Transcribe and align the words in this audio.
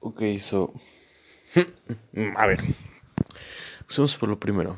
Ok, 0.00 0.22
so. 0.38 0.72
A 2.36 2.46
ver. 2.46 2.60
Empecemos 3.80 4.16
por 4.16 4.28
lo 4.28 4.38
primero. 4.38 4.76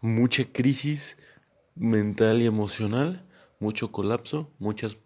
Mucha 0.00 0.44
crisis 0.44 1.16
mental 1.74 2.42
y 2.42 2.46
emocional, 2.46 3.24
mucho 3.58 3.90
colapso, 3.90 4.50
muchas 4.58 4.96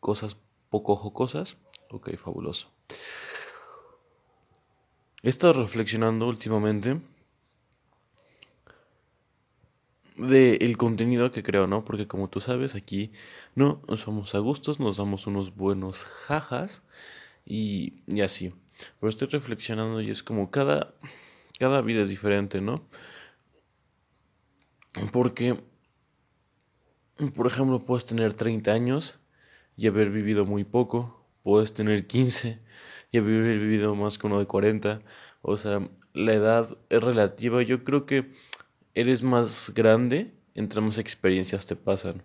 cosas 0.00 0.36
poco 0.70 0.96
jocosas. 0.96 1.56
Ok, 1.90 2.16
fabuloso. 2.16 2.70
He 5.22 5.30
estado 5.30 5.54
reflexionando 5.54 6.28
últimamente 6.28 7.00
de 10.16 10.56
el 10.56 10.76
contenido 10.76 11.32
que 11.32 11.42
creo, 11.42 11.66
¿no? 11.66 11.84
Porque 11.84 12.06
como 12.06 12.28
tú 12.28 12.40
sabes, 12.40 12.74
aquí 12.74 13.12
no 13.54 13.80
somos 13.96 14.34
a 14.34 14.38
gustos, 14.38 14.78
nos 14.78 14.96
damos 14.98 15.26
unos 15.26 15.56
buenos 15.56 16.04
jajas 16.04 16.82
y, 17.48 18.02
y 18.06 18.20
así. 18.20 18.52
Pero 19.00 19.10
estoy 19.10 19.28
reflexionando 19.28 20.00
y 20.00 20.10
es 20.10 20.22
como 20.22 20.50
cada, 20.50 20.94
cada 21.58 21.80
vida 21.80 22.02
es 22.02 22.08
diferente, 22.08 22.60
¿no? 22.60 22.86
Porque, 25.12 25.58
por 27.34 27.46
ejemplo, 27.46 27.84
puedes 27.84 28.04
tener 28.04 28.34
30 28.34 28.72
años 28.72 29.18
y 29.76 29.86
haber 29.86 30.10
vivido 30.10 30.44
muy 30.44 30.64
poco, 30.64 31.26
puedes 31.42 31.72
tener 31.72 32.06
15 32.06 32.60
y 33.10 33.18
haber 33.18 33.58
vivido 33.58 33.94
más 33.94 34.18
que 34.18 34.26
uno 34.26 34.38
de 34.38 34.46
40. 34.46 35.00
O 35.42 35.56
sea, 35.56 35.88
la 36.12 36.34
edad 36.34 36.76
es 36.90 37.02
relativa. 37.02 37.62
Yo 37.62 37.84
creo 37.84 38.06
que 38.06 38.32
eres 38.94 39.22
más 39.22 39.72
grande 39.74 40.34
entre 40.58 40.80
más 40.80 40.98
experiencias 40.98 41.66
te 41.66 41.76
pasan, 41.76 42.24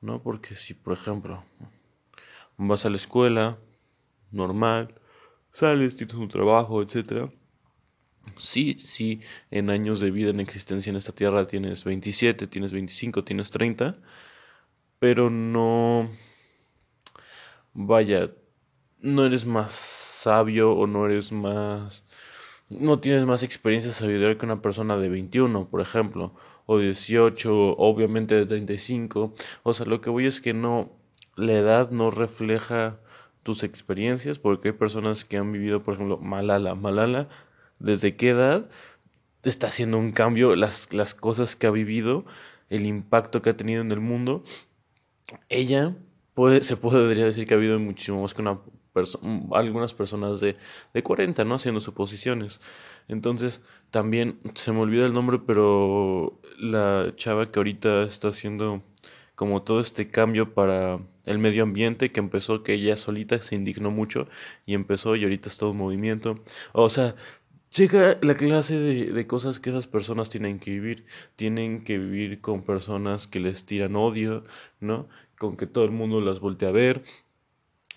¿no? 0.00 0.22
Porque 0.22 0.54
si, 0.54 0.72
por 0.72 0.92
ejemplo, 0.92 1.44
vas 2.56 2.86
a 2.86 2.90
la 2.90 2.96
escuela, 2.96 3.58
normal, 4.30 4.94
sales, 5.52 5.96
tienes 5.96 6.16
un 6.16 6.28
trabajo, 6.28 6.82
etcétera. 6.82 7.30
Sí, 8.38 8.76
sí, 8.78 9.20
en 9.50 9.70
años 9.70 10.00
de 10.00 10.10
vida 10.10 10.30
en 10.30 10.40
existencia 10.40 10.90
en 10.90 10.96
esta 10.96 11.12
tierra 11.12 11.46
tienes 11.46 11.84
27, 11.84 12.46
tienes 12.46 12.72
25, 12.72 13.24
tienes 13.24 13.50
30, 13.50 13.96
pero 14.98 15.30
no, 15.30 16.10
vaya, 17.72 18.30
no 19.00 19.24
eres 19.24 19.46
más 19.46 19.72
sabio 19.74 20.72
o 20.72 20.86
no 20.86 21.06
eres 21.06 21.32
más, 21.32 22.04
no 22.68 22.98
tienes 23.00 23.24
más 23.26 23.42
experiencia 23.42 23.92
sabiduría 23.92 24.38
que 24.38 24.46
una 24.46 24.62
persona 24.62 24.96
de 24.96 25.08
21, 25.08 25.68
por 25.68 25.80
ejemplo, 25.80 26.34
o 26.66 26.78
18, 26.78 27.76
obviamente 27.78 28.34
de 28.34 28.46
35. 28.46 29.34
O 29.62 29.74
sea, 29.74 29.86
lo 29.86 30.00
que 30.00 30.10
voy 30.10 30.26
es 30.26 30.40
que 30.40 30.52
no, 30.52 30.90
la 31.36 31.52
edad 31.52 31.90
no 31.90 32.10
refleja 32.10 32.98
tus 33.46 33.62
experiencias, 33.62 34.40
porque 34.40 34.70
hay 34.70 34.74
personas 34.74 35.24
que 35.24 35.36
han 35.36 35.52
vivido, 35.52 35.84
por 35.84 35.94
ejemplo, 35.94 36.18
Malala. 36.18 36.74
Malala, 36.74 37.28
¿desde 37.78 38.16
qué 38.16 38.30
edad 38.30 38.68
está 39.44 39.68
haciendo 39.68 39.98
un 39.98 40.10
cambio? 40.10 40.56
Las, 40.56 40.92
las 40.92 41.14
cosas 41.14 41.54
que 41.54 41.68
ha 41.68 41.70
vivido, 41.70 42.24
el 42.70 42.86
impacto 42.86 43.42
que 43.42 43.50
ha 43.50 43.56
tenido 43.56 43.82
en 43.82 43.92
el 43.92 44.00
mundo. 44.00 44.42
Ella 45.48 45.94
puede, 46.34 46.64
se 46.64 46.76
podría 46.76 47.24
decir 47.24 47.46
que 47.46 47.54
ha 47.54 47.56
habido 47.56 47.78
muchísimo 47.78 48.22
más 48.22 48.34
que 48.34 48.42
una 48.42 48.60
algunas 49.52 49.92
personas 49.94 50.40
de, 50.40 50.56
de 50.94 51.02
40, 51.02 51.44
¿no? 51.44 51.54
Haciendo 51.56 51.80
suposiciones. 51.80 52.60
Entonces, 53.08 53.60
también 53.90 54.40
se 54.54 54.72
me 54.72 54.80
olvida 54.80 55.06
el 55.06 55.12
nombre, 55.12 55.38
pero 55.38 56.40
la 56.58 57.12
chava 57.16 57.52
que 57.52 57.58
ahorita 57.58 58.04
está 58.04 58.28
haciendo 58.28 58.82
como 59.34 59.62
todo 59.62 59.80
este 59.80 60.10
cambio 60.10 60.54
para 60.54 60.98
el 61.26 61.38
medio 61.38 61.64
ambiente 61.64 62.12
que 62.12 62.20
empezó 62.20 62.62
que 62.62 62.74
ella 62.74 62.96
solita 62.96 63.38
se 63.40 63.54
indignó 63.56 63.90
mucho 63.90 64.28
y 64.64 64.74
empezó 64.74 65.16
y 65.16 65.24
ahorita 65.24 65.48
está 65.48 65.66
en 65.66 65.76
movimiento. 65.76 66.40
O 66.72 66.88
sea, 66.88 67.14
llega 67.76 68.18
la 68.22 68.34
clase 68.34 68.78
de, 68.78 69.12
de 69.12 69.26
cosas 69.26 69.60
que 69.60 69.70
esas 69.70 69.86
personas 69.86 70.30
tienen 70.30 70.58
que 70.58 70.70
vivir. 70.70 71.04
Tienen 71.36 71.84
que 71.84 71.98
vivir 71.98 72.40
con 72.40 72.62
personas 72.62 73.26
que 73.26 73.40
les 73.40 73.66
tiran 73.66 73.96
odio, 73.96 74.44
¿no? 74.80 75.08
Con 75.38 75.56
que 75.56 75.66
todo 75.66 75.84
el 75.84 75.90
mundo 75.90 76.20
las 76.20 76.40
voltea 76.40 76.70
a 76.70 76.72
ver. 76.72 77.02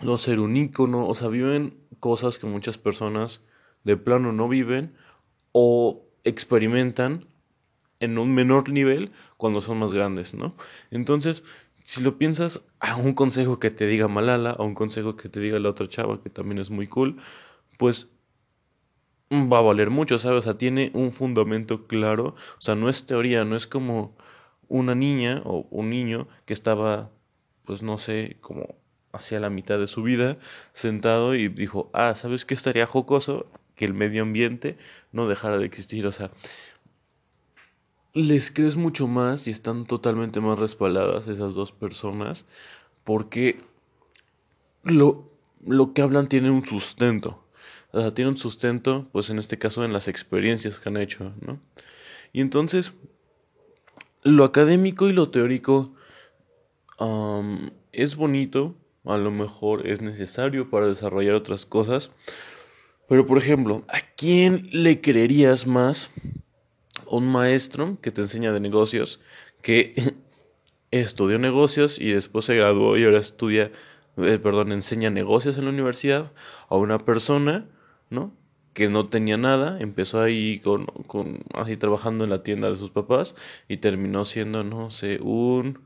No 0.02 0.18
ser 0.18 0.40
un 0.40 0.58
ícono, 0.58 1.08
o 1.08 1.14
sea, 1.14 1.28
viven 1.30 1.78
cosas 2.00 2.38
que 2.38 2.48
muchas 2.48 2.78
personas 2.78 3.42
de 3.84 3.98
plano 3.98 4.32
no 4.32 4.48
viven 4.48 4.94
o 5.52 6.04
experimentan 6.24 7.26
en 8.00 8.18
un 8.18 8.34
menor 8.34 8.70
nivel 8.70 9.12
cuando 9.38 9.62
son 9.62 9.80
más 9.80 9.94
grandes, 9.94 10.34
¿no? 10.34 10.56
Entonces, 10.92 11.44
si 11.90 12.04
lo 12.04 12.20
piensas, 12.20 12.62
a 12.80 12.98
un 12.98 13.16
consejo 13.16 13.58
que 13.60 13.72
te 13.72 13.88
diga 13.88 14.08
Malala, 14.08 14.52
a 14.52 14.62
un 14.62 14.76
consejo 14.76 15.16
que 15.16 15.28
te 15.28 15.40
diga 15.40 15.58
la 15.58 15.70
otra 15.70 15.88
chava, 15.88 16.22
que 16.22 16.30
también 16.30 16.60
es 16.60 16.70
muy 16.70 16.86
cool, 16.86 17.18
pues 17.80 18.10
va 19.32 19.58
a 19.58 19.62
valer 19.62 19.90
mucho, 19.90 20.20
¿sabes? 20.20 20.42
O 20.42 20.42
sea, 20.44 20.56
tiene 20.56 20.92
un 20.94 21.12
fundamento 21.12 21.88
claro, 21.88 22.36
o 22.60 22.62
sea, 22.62 22.76
no 22.76 22.90
es 22.90 23.08
teoría, 23.08 23.44
no 23.44 23.56
es 23.56 23.66
como 23.66 24.16
una 24.68 24.94
niña 24.94 25.42
o 25.46 25.66
un 25.72 25.90
niño 25.90 26.28
que 26.46 26.54
estaba, 26.54 27.10
pues 27.66 27.82
no 27.82 27.98
sé, 27.98 28.38
como 28.40 28.76
hacia 29.12 29.40
la 29.40 29.50
mitad 29.50 29.80
de 29.80 29.88
su 29.88 30.04
vida, 30.04 30.38
sentado 30.74 31.34
y 31.34 31.48
dijo, 31.48 31.90
ah, 31.94 32.14
¿sabes 32.14 32.46
qué 32.46 32.54
estaría 32.54 32.86
jocoso? 32.86 33.48
Que 33.76 33.86
el 33.86 33.96
medio 33.96 34.22
ambiente 34.22 34.78
no 35.12 35.28
dejara 35.28 35.58
de 35.58 35.66
existir, 35.66 36.06
o 36.06 36.12
sea, 36.12 36.30
les 38.14 38.52
crees 38.52 38.76
mucho 38.76 39.08
más 39.08 39.48
y 39.48 39.52
están 39.52 39.86
totalmente 39.86 40.40
más 40.40 40.58
respaldadas 40.60 41.28
esas 41.28 41.54
dos 41.54 41.72
personas 41.72 42.46
porque 43.04 43.60
lo, 44.84 45.30
lo 45.66 45.94
que 45.94 46.02
hablan 46.02 46.28
tiene 46.28 46.50
un 46.50 46.66
sustento. 46.66 47.44
O 47.92 48.00
sea, 48.00 48.14
tiene 48.14 48.30
un 48.30 48.38
sustento, 48.38 49.08
pues 49.12 49.30
en 49.30 49.40
este 49.40 49.58
caso 49.58 49.84
en 49.84 49.94
las 49.94 50.08
experiencias 50.08 50.80
que 50.80 50.90
han 50.90 50.98
hecho, 50.98 51.34
¿no? 51.42 51.60
Y 52.34 52.42
entonces, 52.42 52.94
lo 54.22 54.44
académico 54.44 55.08
y 55.08 55.14
lo 55.14 55.30
teórico 55.30 55.92
es 57.92 58.16
bonito, 58.16 58.76
a 59.06 59.18
lo 59.18 59.32
mejor 59.32 59.88
es 59.88 60.02
necesario 60.02 60.70
para 60.70 60.88
desarrollar 60.88 61.34
otras 61.34 61.66
cosas, 61.66 62.12
pero 63.08 63.26
por 63.26 63.38
ejemplo, 63.38 63.84
¿a 63.88 64.02
quién 64.16 64.70
le 64.72 65.02
creerías 65.02 65.66
más? 65.66 66.12
Un 67.10 67.28
maestro 67.28 67.98
que 68.02 68.12
te 68.12 68.22
enseña 68.22 68.52
de 68.52 68.60
negocios, 68.60 69.20
que 69.62 70.16
estudió 70.92 71.40
negocios 71.40 72.00
y 72.00 72.12
después 72.12 72.46
se 72.46 72.56
graduó 72.56 72.98
y 72.98 73.04
ahora 73.04 73.20
estudia, 73.20 73.72
eh, 74.18 74.40
perdón, 74.42 74.72
enseña 74.72 75.10
negocios 75.10 75.58
en 75.58 75.66
la 75.66 75.72
universidad, 75.72 76.32
a 76.70 76.76
una 76.76 77.00
persona, 77.00 77.68
¿no? 78.10 78.34
que 78.74 78.90
no 78.90 79.10
tenía 79.10 79.38
nada, 79.38 79.78
empezó 79.82 80.22
ahí 80.22 80.60
con, 80.60 80.86
con, 80.86 81.40
así 81.54 81.76
trabajando 81.76 82.24
en 82.24 82.30
la 82.30 82.44
tienda 82.44 82.70
de 82.70 82.78
sus 82.78 82.92
papás 82.92 83.36
y 83.68 83.78
terminó 83.78 84.26
siendo, 84.26 84.64
no 84.64 84.90
sé, 84.92 85.20
un 85.22 85.80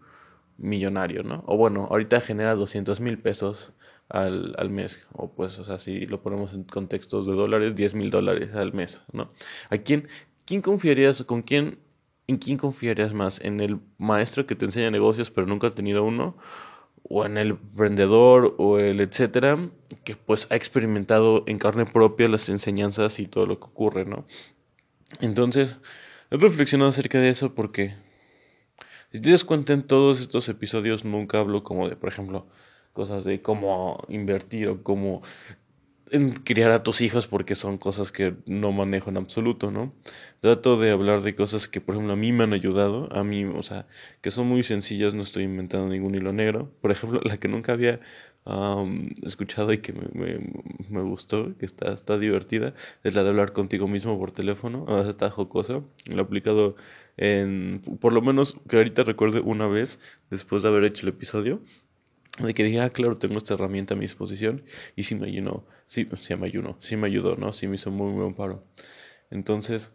millonario, 0.58 1.24
¿no? 1.24 1.44
O 1.48 1.58
bueno, 1.58 1.88
ahorita 1.90 2.22
genera 2.22 2.56
200 2.56 3.00
mil 3.00 3.18
pesos 3.18 3.74
al, 4.10 4.54
al 4.60 4.70
mes, 4.70 5.06
o 5.14 5.32
pues, 5.34 5.58
o 5.60 5.66
sea, 5.66 5.80
si 5.80 6.06
lo 6.06 6.22
ponemos 6.22 6.54
en 6.54 6.66
contextos 6.66 7.26
de 7.26 7.34
dólares, 7.34 7.76
10 7.76 7.96
mil 7.96 8.12
dólares 8.12 8.54
al 8.54 8.74
mes, 8.74 9.02
¿no? 9.12 9.32
¿A 9.70 9.78
quién, 9.80 10.08
¿quién 10.46 10.62
confiarías, 10.62 11.24
con 11.24 11.42
quién, 11.42 11.80
en 12.28 12.38
quién 12.38 12.58
confiarías 12.58 13.14
más? 13.14 13.40
¿En 13.42 13.60
el 13.60 13.80
maestro 13.98 14.46
que 14.46 14.56
te 14.56 14.66
enseña 14.66 14.92
negocios 14.92 15.30
pero 15.32 15.48
nunca 15.48 15.68
ha 15.68 15.72
tenido 15.72 16.04
uno? 16.04 16.38
¿O 17.04 17.26
en 17.26 17.38
el 17.38 17.52
emprendedor 17.52 18.56
o 18.58 18.80
el 18.80 19.02
etcétera 19.02 19.60
que 20.04 20.16
pues 20.16 20.48
ha 20.50 20.56
experimentado 20.56 21.44
en 21.48 21.60
carne 21.60 21.86
propia 21.86 22.30
las 22.30 22.50
enseñanzas 22.50 23.20
y 23.20 23.28
todo 23.28 23.46
lo 23.46 23.60
que 23.60 23.66
ocurre, 23.66 24.06
¿no? 24.06 24.26
Entonces, 25.20 25.76
he 26.32 26.38
reflexionado 26.38 26.90
acerca 26.90 27.20
de 27.20 27.30
eso 27.30 27.54
porque 27.54 27.94
si 29.12 29.22
te 29.22 29.30
das 29.30 29.44
cuenta 29.44 29.74
en 29.74 29.84
todos 29.84 30.22
estos 30.22 30.50
episodios 30.50 31.06
nunca 31.06 31.40
hablo 31.40 31.64
como 31.64 31.88
de, 31.88 31.96
por 31.96 32.10
ejemplo, 32.10 32.48
cosas 32.94 33.24
de 33.26 33.42
cómo 33.42 34.04
invertir 34.08 34.68
o 34.70 34.82
cómo 34.82 35.22
en 36.14 36.32
criar 36.32 36.70
a 36.70 36.84
tus 36.84 37.02
hijos 37.02 37.26
porque 37.26 37.56
son 37.56 37.80
cosas 37.80 38.12
que 38.12 38.36
no 38.46 38.72
manejo 38.72 39.10
en 39.10 39.18
absoluto, 39.18 39.72
¿no? 39.72 39.94
Trato 40.42 40.78
de 40.78 40.92
hablar 40.92 41.24
de 41.24 41.34
cosas 41.34 41.68
que, 41.68 41.82
por 41.82 41.96
ejemplo, 41.96 42.14
a 42.14 42.16
mí 42.16 42.32
me 42.32 42.44
han 42.44 42.54
ayudado, 42.54 43.12
a 43.12 43.24
mí, 43.24 43.46
o 43.46 43.64
sea, 43.64 43.88
que 44.22 44.30
son 44.30 44.48
muy 44.48 44.62
sencillas, 44.62 45.16
no 45.16 45.24
estoy 45.24 45.44
inventando 45.44 45.88
ningún 45.88 46.14
hilo 46.14 46.32
negro. 46.32 46.72
Por 46.82 46.92
ejemplo, 46.92 47.20
la 47.24 47.38
que 47.38 47.48
nunca 47.48 47.74
había 47.74 48.00
escuchado 49.24 49.74
y 49.74 49.80
que 49.80 49.94
me, 49.94 51.02
gustó, 51.02 51.58
que 51.58 51.66
está, 51.66 51.94
está 51.94 52.20
divertida, 52.20 52.76
es 53.04 53.16
la 53.16 53.24
de 53.24 53.30
hablar 53.30 53.54
contigo 53.54 53.88
mismo 53.88 54.20
por 54.20 54.32
teléfono, 54.32 54.86
o 54.88 55.02
sea, 55.02 55.10
está 55.10 55.32
jocoso. 55.32 55.84
Lo 56.08 56.18
he 56.18 56.22
aplicado 56.22 56.76
en, 57.18 57.82
por 58.00 58.14
lo 58.14 58.22
menos 58.22 58.56
que 58.70 58.78
ahorita 58.78 59.04
recuerde 59.04 59.40
una 59.40 59.66
vez, 59.68 60.00
después 60.30 60.62
de 60.62 60.70
haber 60.70 60.84
hecho 60.84 61.08
el 61.08 61.14
episodio, 61.14 61.62
de 62.40 62.54
que 62.54 62.64
dije, 62.64 62.80
ah, 62.82 62.90
claro, 62.90 63.18
tengo 63.18 63.38
esta 63.38 63.54
herramienta 63.54 63.94
a 63.94 63.98
mi 63.98 64.04
disposición 64.04 64.64
y 64.96 65.04
sí 65.04 65.16
me 65.16 65.28
ayudó, 65.28 65.66
sí, 65.88 66.08
sí 66.20 66.36
me 66.36 66.48
ayudó, 66.48 66.78
sí 66.82 66.96
me 66.96 67.08
ayudó, 67.08 67.36
¿no? 67.36 67.54
Sí 67.54 67.68
me 67.68 67.76
hizo 67.76 67.92
muy, 67.92 68.12
muy 68.12 68.24
buen 68.24 68.34
paro. 68.34 68.64
Entonces, 69.30 69.92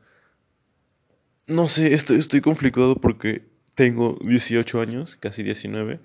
no 1.47 1.67
sé, 1.69 1.95
estoy, 1.95 2.19
estoy 2.19 2.41
conflictuado 2.41 2.97
porque 2.97 3.43
tengo 3.75 4.19
18 4.21 4.81
años, 4.81 5.17
casi 5.17 5.43
19, 5.43 6.01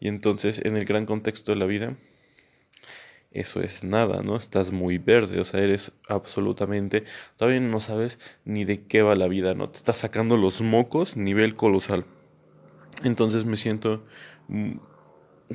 y 0.00 0.08
entonces 0.08 0.60
en 0.64 0.76
el 0.76 0.84
gran 0.84 1.06
contexto 1.06 1.52
de 1.52 1.58
la 1.58 1.66
vida, 1.66 1.96
eso 3.30 3.60
es 3.60 3.84
nada, 3.84 4.22
¿no? 4.22 4.36
Estás 4.36 4.72
muy 4.72 4.98
verde, 4.98 5.40
o 5.40 5.44
sea, 5.44 5.60
eres 5.60 5.92
absolutamente, 6.08 7.04
todavía 7.36 7.60
no 7.60 7.80
sabes 7.80 8.18
ni 8.44 8.64
de 8.64 8.84
qué 8.86 9.02
va 9.02 9.14
la 9.14 9.28
vida, 9.28 9.54
¿no? 9.54 9.68
Te 9.68 9.76
estás 9.78 9.98
sacando 9.98 10.36
los 10.36 10.62
mocos 10.62 11.16
nivel 11.16 11.54
colosal. 11.54 12.06
Entonces 13.04 13.44
me 13.44 13.56
siento, 13.56 14.04
mm, 14.48 14.78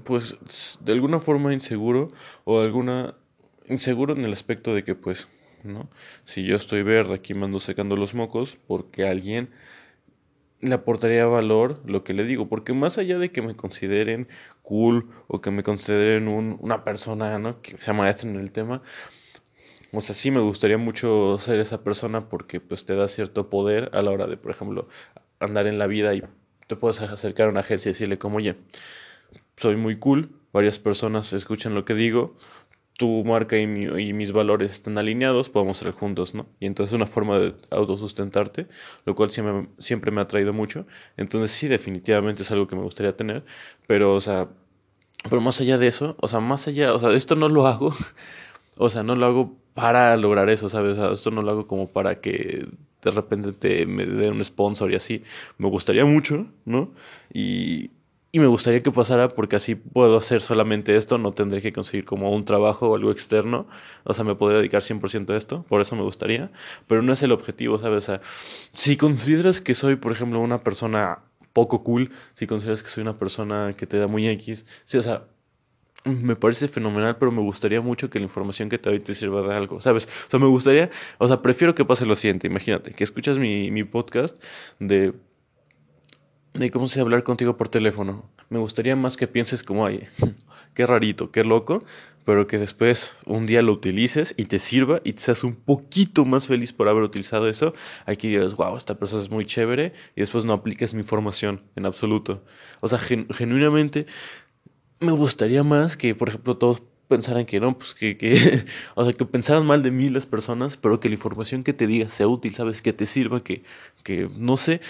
pues, 0.04 0.38
de 0.82 0.92
alguna 0.92 1.20
forma 1.20 1.54
inseguro 1.54 2.12
o 2.46 2.60
alguna, 2.60 3.16
inseguro 3.68 4.14
en 4.14 4.26
el 4.26 4.34
aspecto 4.34 4.74
de 4.74 4.84
que, 4.84 4.96
pues, 4.96 5.28
¿no? 5.64 5.90
Si 6.26 6.44
yo 6.44 6.56
estoy 6.56 6.84
verde 6.84 7.16
aquí 7.16 7.34
me 7.34 7.46
ando 7.46 7.60
sacando 7.60 7.96
los 7.96 8.14
mocos 8.14 8.58
porque 8.68 9.08
alguien 9.08 9.50
le 10.60 10.76
aportaría 10.76 11.26
valor 11.26 11.82
lo 11.86 12.04
que 12.04 12.14
le 12.14 12.24
digo, 12.24 12.48
porque 12.48 12.74
más 12.74 12.98
allá 12.98 13.18
de 13.18 13.32
que 13.32 13.42
me 13.42 13.56
consideren 13.56 14.28
cool 14.62 15.10
o 15.28 15.42
que 15.42 15.52
me 15.52 15.64
consideren 15.64 16.28
un, 16.28 16.58
una 16.62 16.84
persona 16.86 17.38
¿no? 17.38 17.62
que 17.62 17.78
sea 17.78 17.94
maestra 17.94 18.30
en 18.30 18.38
el 18.38 18.52
tema, 18.52 18.82
o 19.92 20.02
sea, 20.02 20.16
sí 20.16 20.32
me 20.32 20.40
gustaría 20.40 20.78
mucho 20.78 21.38
ser 21.40 21.60
esa 21.60 21.84
persona 21.84 22.30
porque 22.30 22.60
pues 22.60 22.86
te 22.86 22.96
da 22.96 23.08
cierto 23.08 23.50
poder 23.50 23.92
a 23.94 24.02
la 24.02 24.12
hora 24.12 24.26
de, 24.26 24.38
por 24.38 24.52
ejemplo, 24.52 24.88
andar 25.40 25.68
en 25.68 25.78
la 25.78 25.88
vida 25.88 26.16
y 26.16 26.24
te 26.68 26.76
puedes 26.76 27.00
acercar 27.02 27.48
a 27.48 27.50
una 27.52 27.60
agencia 27.60 27.90
y 27.90 27.94
decirle 27.94 28.18
como, 28.18 28.38
oye, 28.38 28.56
soy 29.58 29.76
muy 29.76 29.98
cool, 29.98 30.30
varias 30.52 30.80
personas 30.80 31.34
escuchan 31.34 31.76
lo 31.76 31.86
que 31.86 31.94
digo, 31.94 32.36
tu 32.98 33.24
marca 33.24 33.58
y, 33.58 33.66
mis 33.68 34.32
valores 34.32 34.72
están 34.72 34.98
alineados, 34.98 35.50
podemos 35.50 35.78
ser 35.78 35.92
juntos, 35.92 36.36
¿no? 36.36 36.46
Y 36.60 36.68
entonces 36.68 36.94
es 36.94 36.96
una 36.96 37.08
forma 37.08 37.40
de 37.40 37.56
autosustentarte, 37.72 38.68
lo 39.06 39.16
cual 39.16 39.32
siempre, 39.32 39.68
siempre 39.80 40.12
me 40.12 40.22
ha 40.22 40.28
traído 40.28 40.54
mucho. 40.54 40.86
Entonces 41.18 41.52
sí, 41.52 41.68
definitivamente 41.68 42.44
es 42.44 42.52
algo 42.52 42.68
que 42.68 42.76
me 42.76 42.84
gustaría 42.84 43.16
tener, 43.18 43.44
pero, 43.88 44.14
o 44.14 44.22
sea, 44.22 44.50
pero 45.30 45.42
más 45.42 45.60
allá 45.62 45.78
de 45.78 45.88
eso, 45.88 46.16
o 46.20 46.28
sea, 46.28 46.40
más 46.40 46.68
allá, 46.68 46.94
o 46.94 47.00
sea, 47.00 47.12
esto 47.14 47.36
no 47.36 47.50
lo 47.50 47.68
hago, 47.68 47.96
o 48.78 48.90
sea, 48.90 49.04
no 49.04 49.16
lo 49.16 49.26
hago 49.26 49.58
para 49.74 50.16
lograr 50.18 50.50
eso, 50.50 50.70
¿sabes? 50.70 50.94
O 50.94 50.96
sea, 50.96 51.12
esto 51.14 51.32
no 51.32 51.42
lo 51.42 51.52
hago 51.52 51.68
como 51.68 51.90
para 51.90 52.22
que 52.22 52.68
de 53.04 53.12
repente 53.12 53.52
te 53.54 53.86
me 53.86 54.06
den 54.06 54.34
un 54.34 54.46
sponsor 54.46 54.92
y 54.92 54.96
así. 54.96 55.24
Me 55.58 55.68
gustaría 55.70 56.06
mucho, 56.06 56.48
¿no? 56.66 56.92
Y 57.34 57.92
y 58.36 58.40
me 58.40 58.48
gustaría 58.48 58.82
que 58.82 58.92
pasara 58.92 59.30
porque 59.30 59.58
así 59.58 59.76
puedo 59.76 60.18
hacer 60.18 60.42
solamente 60.42 60.96
esto, 60.96 61.20
no 61.20 61.34
tendré 61.34 61.62
que 61.62 61.72
conseguir 61.72 62.04
como 62.04 62.32
un 62.32 62.46
trabajo 62.46 62.90
o 62.90 62.96
algo 62.96 63.12
externo, 63.12 63.68
o 64.06 64.14
sea, 64.14 64.26
me 64.26 64.34
podría 64.34 64.58
dedicar 64.58 64.82
100% 64.82 65.30
a 65.30 65.38
esto, 65.38 65.64
por 65.70 65.82
eso 65.82 65.96
me 65.96 66.02
gustaría, 66.02 66.52
pero 66.88 67.04
no 67.04 67.14
es 67.14 67.22
el 67.22 67.32
objetivo, 67.32 67.78
¿sabes? 67.78 67.98
O 68.00 68.02
sea, 68.02 68.22
si 68.74 68.98
consideras 68.98 69.62
que 69.62 69.76
soy, 69.76 69.98
por 69.98 70.12
ejemplo, 70.12 70.40
una 70.40 70.64
persona 70.64 71.20
poco 71.54 71.84
cool, 71.84 72.12
si 72.34 72.48
consideras 72.48 72.82
que 72.82 72.90
soy 72.90 73.04
una 73.04 73.20
persona 73.20 73.76
que 73.78 73.86
te 73.86 74.00
da 74.00 74.08
muy 74.08 74.28
X, 74.28 74.66
sí, 74.86 74.98
o 74.98 75.04
sea, 75.04 75.28
me 76.06 76.36
parece 76.36 76.68
fenomenal, 76.68 77.18
pero 77.18 77.32
me 77.32 77.42
gustaría 77.42 77.82
mucho 77.82 78.10
que 78.10 78.18
la 78.18 78.26
información 78.26 78.68
que 78.68 78.80
te 78.80 78.90
doy 78.90 79.00
te 79.00 79.14
sirva 79.14 79.44
de 79.48 79.54
algo, 79.56 79.80
¿sabes? 79.80 80.08
O 80.28 80.32
sea, 80.32 80.40
me 80.40 80.48
gustaría, 80.48 80.90
o 81.20 81.28
sea, 81.28 81.44
prefiero 81.44 81.76
que 81.76 81.86
pase 81.86 82.08
lo 82.08 82.16
siguiente, 82.16 82.48
imagínate, 82.48 82.94
que 82.94 83.04
escuchas 83.04 83.38
mi, 83.38 83.70
mi 83.70 83.84
podcast 83.84 84.42
de 84.80 85.14
de 86.54 86.72
cómo 86.72 86.88
se 86.88 87.02
hablar 87.02 87.24
contigo 87.24 87.58
por 87.58 87.70
teléfono. 87.70 88.30
Me 88.50 88.60
gustaría 88.60 88.96
más 88.96 89.18
que 89.18 89.28
pienses 89.28 89.64
como, 89.64 89.86
ay, 89.86 90.08
qué 90.74 90.86
rarito, 90.86 91.32
qué 91.32 91.44
loco, 91.44 91.84
pero 92.26 92.48
que 92.48 92.58
después 92.58 93.12
un 93.26 93.46
día 93.46 93.62
lo 93.62 93.74
utilices 93.74 94.34
y 94.38 94.46
te 94.46 94.60
sirva 94.60 95.02
y 95.04 95.14
te 95.14 95.22
seas 95.22 95.44
un 95.44 95.56
poquito 95.56 96.26
más 96.26 96.48
feliz 96.48 96.72
por 96.72 96.88
haber 96.88 97.04
utilizado 97.04 97.50
eso. 97.50 97.74
Aquí 98.06 98.30
digas, 98.30 98.56
wow, 98.56 98.78
esta 98.78 98.98
persona 98.98 99.22
es 99.22 99.30
muy 99.30 99.46
chévere 99.46 99.94
y 100.16 100.22
después 100.22 100.46
no 100.46 100.54
apliques 100.54 100.94
mi 100.94 101.02
información 101.02 101.62
en 101.76 101.86
absoluto. 101.86 102.44
O 102.82 102.88
sea, 102.88 103.00
genuinamente 103.00 104.06
me 105.00 105.12
gustaría 105.12 105.64
más 105.64 105.98
que, 105.98 106.16
por 106.16 106.30
ejemplo, 106.30 106.58
todos 106.58 106.82
pensaran 107.08 107.46
que 107.46 107.60
no, 107.60 107.78
pues 107.78 107.94
que, 107.94 108.18
que, 108.18 108.66
o 108.96 109.04
sea, 109.04 109.14
que 109.14 109.26
pensaran 109.26 109.66
mal 109.66 109.84
de 109.84 109.92
mí 109.92 110.10
las 110.10 110.26
personas, 110.26 110.78
pero 110.78 111.00
que 111.00 111.10
la 111.10 111.16
información 111.16 111.64
que 111.64 111.74
te 111.74 111.88
diga 111.88 112.10
sea 112.10 112.28
útil, 112.28 112.56
sabes, 112.56 112.82
que 112.82 112.94
te 112.94 113.06
sirva, 113.06 113.44
que, 113.44 113.64
que 114.04 114.30
no 114.38 114.58
sé, 114.58 114.82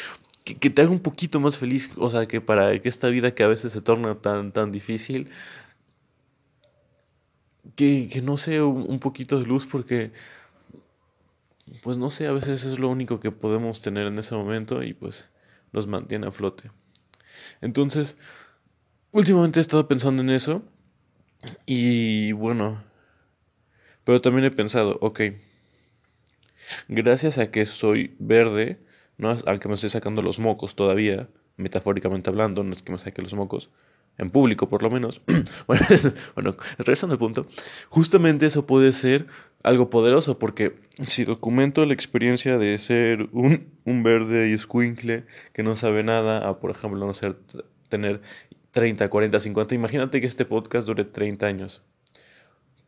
que, 0.44 0.70
te 0.70 0.82
haga 0.82 0.92
un 0.92 1.00
poquito 1.00 1.40
más 1.40 1.58
feliz, 1.58 1.90
o 1.98 2.10
sea, 2.10 2.28
que 2.28 2.42
para 2.42 2.78
que 2.82 2.90
esta 2.90 3.08
vida 3.08 3.34
que 3.34 3.44
a 3.44 3.48
veces 3.48 3.72
se 3.72 3.82
torna 3.82 4.16
tan, 4.16 4.52
tan 4.52 4.72
difícil, 4.72 5.30
que, 7.76 8.10
que 8.12 8.22
no 8.22 8.38
sea 8.38 8.66
un, 8.66 9.00
poquito 9.00 9.40
de 9.40 9.46
luz 9.46 9.66
porque, 9.66 10.12
pues 11.82 11.98
no 11.98 12.10
sé, 12.10 12.28
a 12.28 12.34
veces 12.34 12.66
es 12.66 12.78
lo 12.78 12.90
único 12.90 13.20
que 13.20 13.32
podemos 13.32 13.82
tener 13.82 14.08
en 14.08 14.20
ese 14.20 14.36
momento 14.36 14.84
y 14.84 14.94
pues 14.94 15.30
nos 15.72 15.88
mantiene 15.88 16.28
a 16.28 16.32
flote. 16.32 16.72
Entonces, 17.62 18.18
últimamente 19.12 19.60
he 19.60 19.62
estado 19.62 19.88
pensando 19.88 20.22
en 20.22 20.30
eso 20.30 20.62
y 21.66 22.34
bueno, 22.34 22.84
pero 24.04 24.22
también 24.22 24.46
he 24.46 24.52
pensado, 24.52 24.98
ok, 25.02 25.22
gracias 26.90 27.38
a 27.38 27.50
que 27.50 27.66
soy 27.66 28.16
verde, 28.20 28.78
no 29.24 29.38
al 29.46 29.60
que 29.60 29.68
me 29.68 29.74
estoy 29.74 29.90
sacando 29.90 30.22
los 30.22 30.38
mocos 30.38 30.76
todavía, 30.76 31.28
metafóricamente 31.58 32.30
hablando, 32.30 32.64
no 32.64 32.74
es 32.74 32.84
que 32.84 32.92
me 32.92 33.00
saque 33.00 33.22
los 33.22 33.34
mocos, 33.34 33.70
en 34.18 34.30
público 34.30 34.70
por 34.70 34.84
lo 34.84 34.90
menos. 34.90 35.22
bueno, 35.68 35.86
bueno, 36.36 36.56
regresando 36.78 37.14
al 37.14 37.20
punto, 37.20 37.48
justamente 37.90 38.46
eso 38.46 38.66
puede 38.66 38.92
ser 38.92 39.26
algo 39.64 39.90
poderoso, 39.90 40.38
porque 40.38 40.76
si 41.08 41.24
documento 41.24 41.86
la 41.86 41.94
experiencia 41.94 42.58
de 42.58 42.78
ser 42.78 43.30
un, 43.32 43.68
un 43.86 44.04
verde 44.04 44.50
y 44.50 44.54
escuincle 44.54 45.24
que 45.54 45.64
no 45.64 45.76
sabe 45.76 46.04
nada, 46.04 46.48
a 46.48 46.60
por 46.60 46.72
ejemplo 46.72 47.06
no 47.06 47.14
ser 47.14 47.38
tener 47.90 48.22
30, 48.72 49.10
40, 49.10 49.40
50, 49.40 49.76
imagínate 49.76 50.20
que 50.20 50.28
este 50.28 50.46
podcast 50.46 50.86
dure 50.86 51.06
30 51.06 51.46
años. 51.46 51.84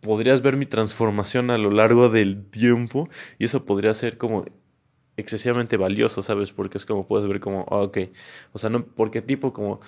Podrías 0.02 0.42
ver 0.42 0.58
mi 0.58 0.66
transformación 0.66 1.50
a 1.50 1.58
lo 1.58 1.72
largo 1.72 2.10
del 2.10 2.46
tiempo 2.46 3.10
y 3.40 3.46
eso 3.46 3.66
podría 3.66 3.94
ser 3.94 4.18
como 4.18 4.46
excesivamente 5.18 5.78
valioso, 5.78 6.24
¿sabes? 6.24 6.52
Porque 6.52 6.78
es 6.78 6.86
como 6.86 7.08
puedes 7.08 7.28
ver 7.28 7.40
como, 7.40 7.66
ah, 7.70 7.78
ok, 7.78 7.98
o 8.54 8.60
sea, 8.60 8.70
no, 8.70 8.86
porque 8.86 9.22
tipo 9.22 9.54
como, 9.54 9.80